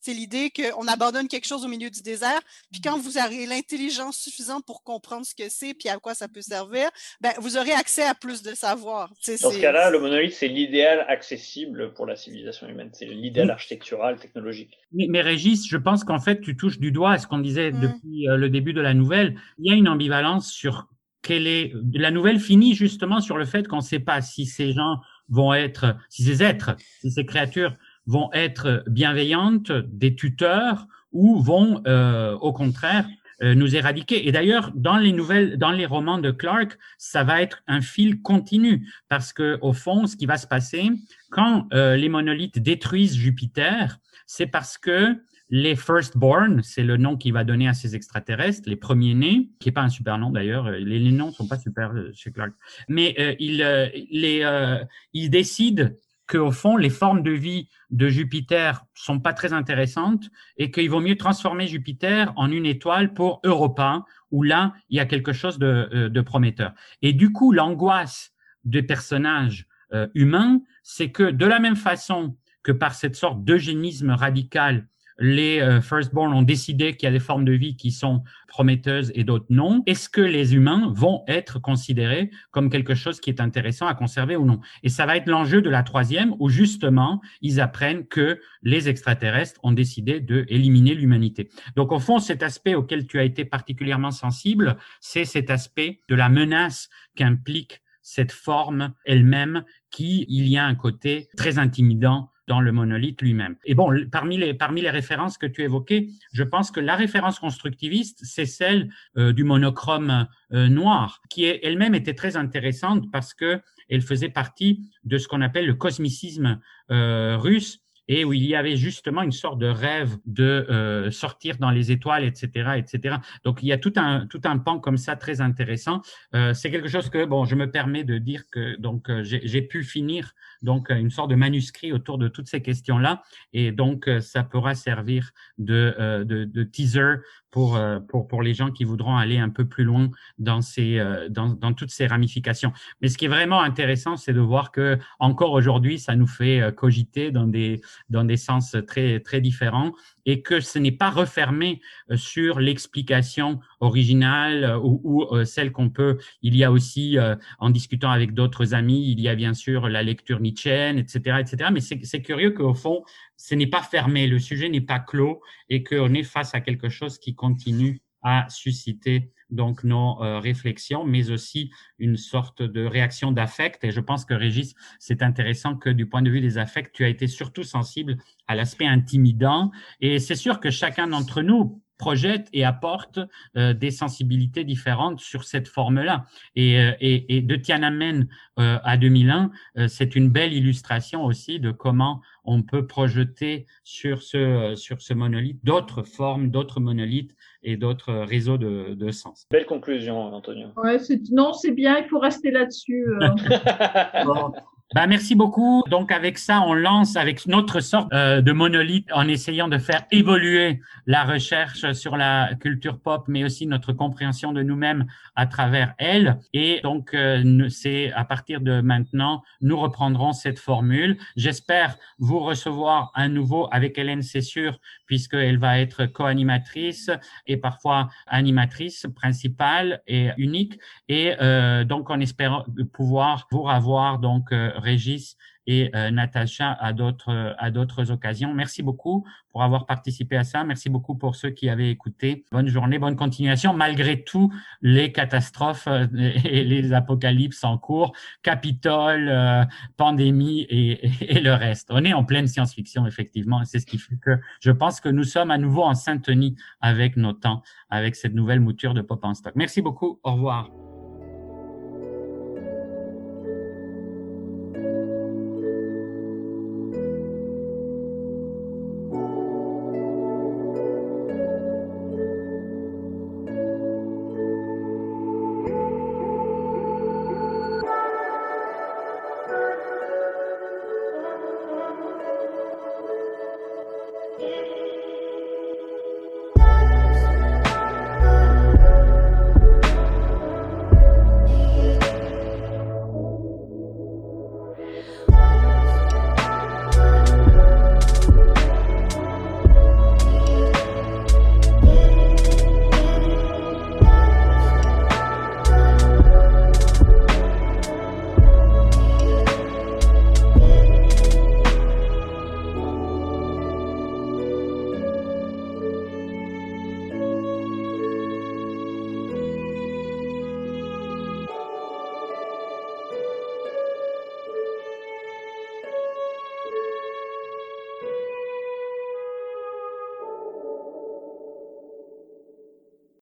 [0.00, 2.38] C'est l'idée qu'on abandonne quelque chose au milieu du désert,
[2.70, 6.28] puis quand vous aurez l'intelligence suffisante pour comprendre ce que c'est, puis à quoi ça
[6.28, 6.90] peut servir,
[7.22, 9.08] ben, vous aurez accès à plus de savoir.
[9.08, 12.90] Dans ce c'est- cas-là, le monolithe, c'est l'idéal accessible pour la civilisation humaine.
[12.92, 14.76] C'est l'idéal architectural, technologique.
[14.92, 17.72] Mais, mais Régis, je pense qu'en fait, tu touches du doigt à ce qu'on disait
[17.72, 17.80] Mm.
[17.80, 19.40] depuis euh, le début de la nouvelle.
[19.58, 20.86] Il y a une ambivalence sur
[21.24, 21.72] quelle est.
[21.94, 25.52] La nouvelle finit justement sur le fait qu'on ne sait pas si ces gens vont
[25.54, 27.74] être, si ces êtres, si ces créatures
[28.06, 33.06] vont être bienveillantes, des tuteurs, ou vont, euh, au contraire,
[33.42, 34.28] euh, nous éradiquer.
[34.28, 38.20] Et d'ailleurs, dans les nouvelles, dans les romans de Clark, ça va être un fil
[38.20, 40.90] continu parce que au fond, ce qui va se passer
[41.30, 45.16] quand euh, les monolithes détruisent Jupiter, c'est parce que
[45.56, 49.72] les firstborn, c'est le nom qu'il va donner à ces extraterrestres, les premiers-nés, qui est
[49.72, 52.54] pas un super nom d'ailleurs, euh, les, noms sont pas super euh, chez Clark,
[52.88, 58.08] mais euh, il, euh, les, euh, il décide qu'au fond, les formes de vie de
[58.08, 63.40] Jupiter sont pas très intéressantes et qu'il vaut mieux transformer Jupiter en une étoile pour
[63.44, 66.72] Europa, où là, il y a quelque chose de, prometteur.
[67.00, 68.32] Et du coup, l'angoisse
[68.64, 69.68] des personnages
[70.14, 74.88] humains, c'est que de la même façon que par cette sorte d'eugénisme radical,
[75.18, 79.12] les euh, firstborn ont décidé qu'il y a des formes de vie qui sont prometteuses
[79.14, 79.82] et d'autres non.
[79.86, 84.36] Est-ce que les humains vont être considérés comme quelque chose qui est intéressant à conserver
[84.36, 84.60] ou non?
[84.82, 89.60] Et ça va être l'enjeu de la troisième, où justement, ils apprennent que les extraterrestres
[89.62, 91.48] ont décidé de éliminer l'humanité.
[91.76, 96.14] Donc, au fond, cet aspect auquel tu as été particulièrement sensible, c'est cet aspect de
[96.14, 102.60] la menace qu'implique cette forme elle-même, qui, il y a un côté très intimidant dans
[102.60, 103.56] le monolithe lui-même.
[103.64, 107.38] Et bon, parmi les, parmi les références que tu évoquais, je pense que la référence
[107.38, 113.60] constructiviste, c'est celle euh, du monochrome euh, noir, qui elle-même était très intéressante parce que
[113.88, 116.60] elle faisait partie de ce qu'on appelle le cosmicisme
[116.90, 121.56] euh, russe, et où il y avait justement une sorte de rêve de euh, sortir
[121.58, 123.16] dans les étoiles, etc., etc.
[123.44, 126.02] Donc il y a tout un tout un pan comme ça très intéressant.
[126.34, 129.62] Euh, c'est quelque chose que bon, je me permets de dire que donc euh, j'ai
[129.62, 130.32] pu finir
[130.62, 133.22] donc une sorte de manuscrit autour de toutes ces questions là,
[133.52, 137.16] et donc euh, ça pourra servir de euh, de, de teaser
[137.50, 141.00] pour, euh, pour, pour les gens qui voudront aller un peu plus loin dans, ces,
[141.30, 142.72] dans, dans toutes ces ramifications.
[143.00, 146.74] Mais ce qui est vraiment intéressant, c'est de voir que encore aujourd'hui, ça nous fait
[146.74, 149.92] cogiter dans des, dans des sens très, très différents
[150.26, 151.80] et que ce n'est pas refermé
[152.10, 156.18] euh, sur l'explication originale euh, ou, ou celle qu'on peut.
[156.42, 157.16] Il y a aussi,
[157.58, 161.70] en discutant avec d'autres amis, il y a bien sûr la lecture nietzschéenne, etc., etc.
[161.72, 163.02] Mais c'est curieux qu'au fond,
[163.36, 166.88] ce n'est pas fermé, le sujet n'est pas clos et qu'on est face à quelque
[166.88, 173.30] chose qui continue à susciter donc nos euh, réflexions, mais aussi une sorte de réaction
[173.30, 173.84] d'affect.
[173.84, 177.04] Et je pense que Régis, c'est intéressant que du point de vue des affects, tu
[177.04, 178.16] as été surtout sensible
[178.48, 179.70] à l'aspect intimidant.
[180.00, 183.18] Et c'est sûr que chacun d'entre nous projette et apporte
[183.56, 186.26] euh, des sensibilités différentes sur cette forme-là.
[186.56, 189.50] Et, euh, et, et, de Tiananmen euh, à 2001,
[189.88, 195.64] c'est une belle illustration aussi de comment on peut projeter sur ce, sur ce monolithe
[195.64, 199.46] d'autres formes, d'autres monolithes et d'autres réseaux de, de, sens.
[199.50, 200.68] Belle conclusion, Antonio.
[200.76, 200.98] Ouais,
[201.32, 203.06] non, c'est bien, il faut rester là-dessus.
[204.24, 204.52] bon.
[204.92, 205.82] Ben, merci beaucoup.
[205.88, 210.04] Donc avec ça, on lance avec notre sorte euh, de monolithe en essayant de faire
[210.12, 215.06] évoluer la recherche sur la culture pop, mais aussi notre compréhension de nous-mêmes
[215.36, 216.38] à travers elle.
[216.52, 221.16] Et donc euh, c'est à partir de maintenant, nous reprendrons cette formule.
[221.34, 227.10] J'espère vous recevoir à nouveau avec Hélène, c'est sûr, puisqu'elle va être co-animatrice
[227.46, 230.78] et parfois animatrice principale et unique.
[231.08, 235.36] Et euh, donc on espère pouvoir vous avoir donc euh, Régis
[235.66, 238.52] et euh, Natacha à d'autres à d'autres occasions.
[238.54, 240.64] Merci beaucoup pour avoir participé à ça.
[240.64, 242.44] Merci beaucoup pour ceux qui avaient écouté.
[242.52, 246.06] Bonne journée, bonne continuation malgré tout les catastrophes euh,
[246.44, 248.12] et les apocalypses en cours,
[248.42, 249.64] Capitole, euh,
[249.96, 251.88] pandémie et, et, le reste.
[251.90, 253.64] On est en pleine science-fiction effectivement.
[253.64, 257.16] C'est ce qui fait que je pense que nous sommes à nouveau en syntonie avec
[257.16, 259.54] nos temps, avec cette nouvelle mouture de Pop en stock.
[259.54, 260.18] Merci beaucoup.
[260.22, 260.83] Au revoir.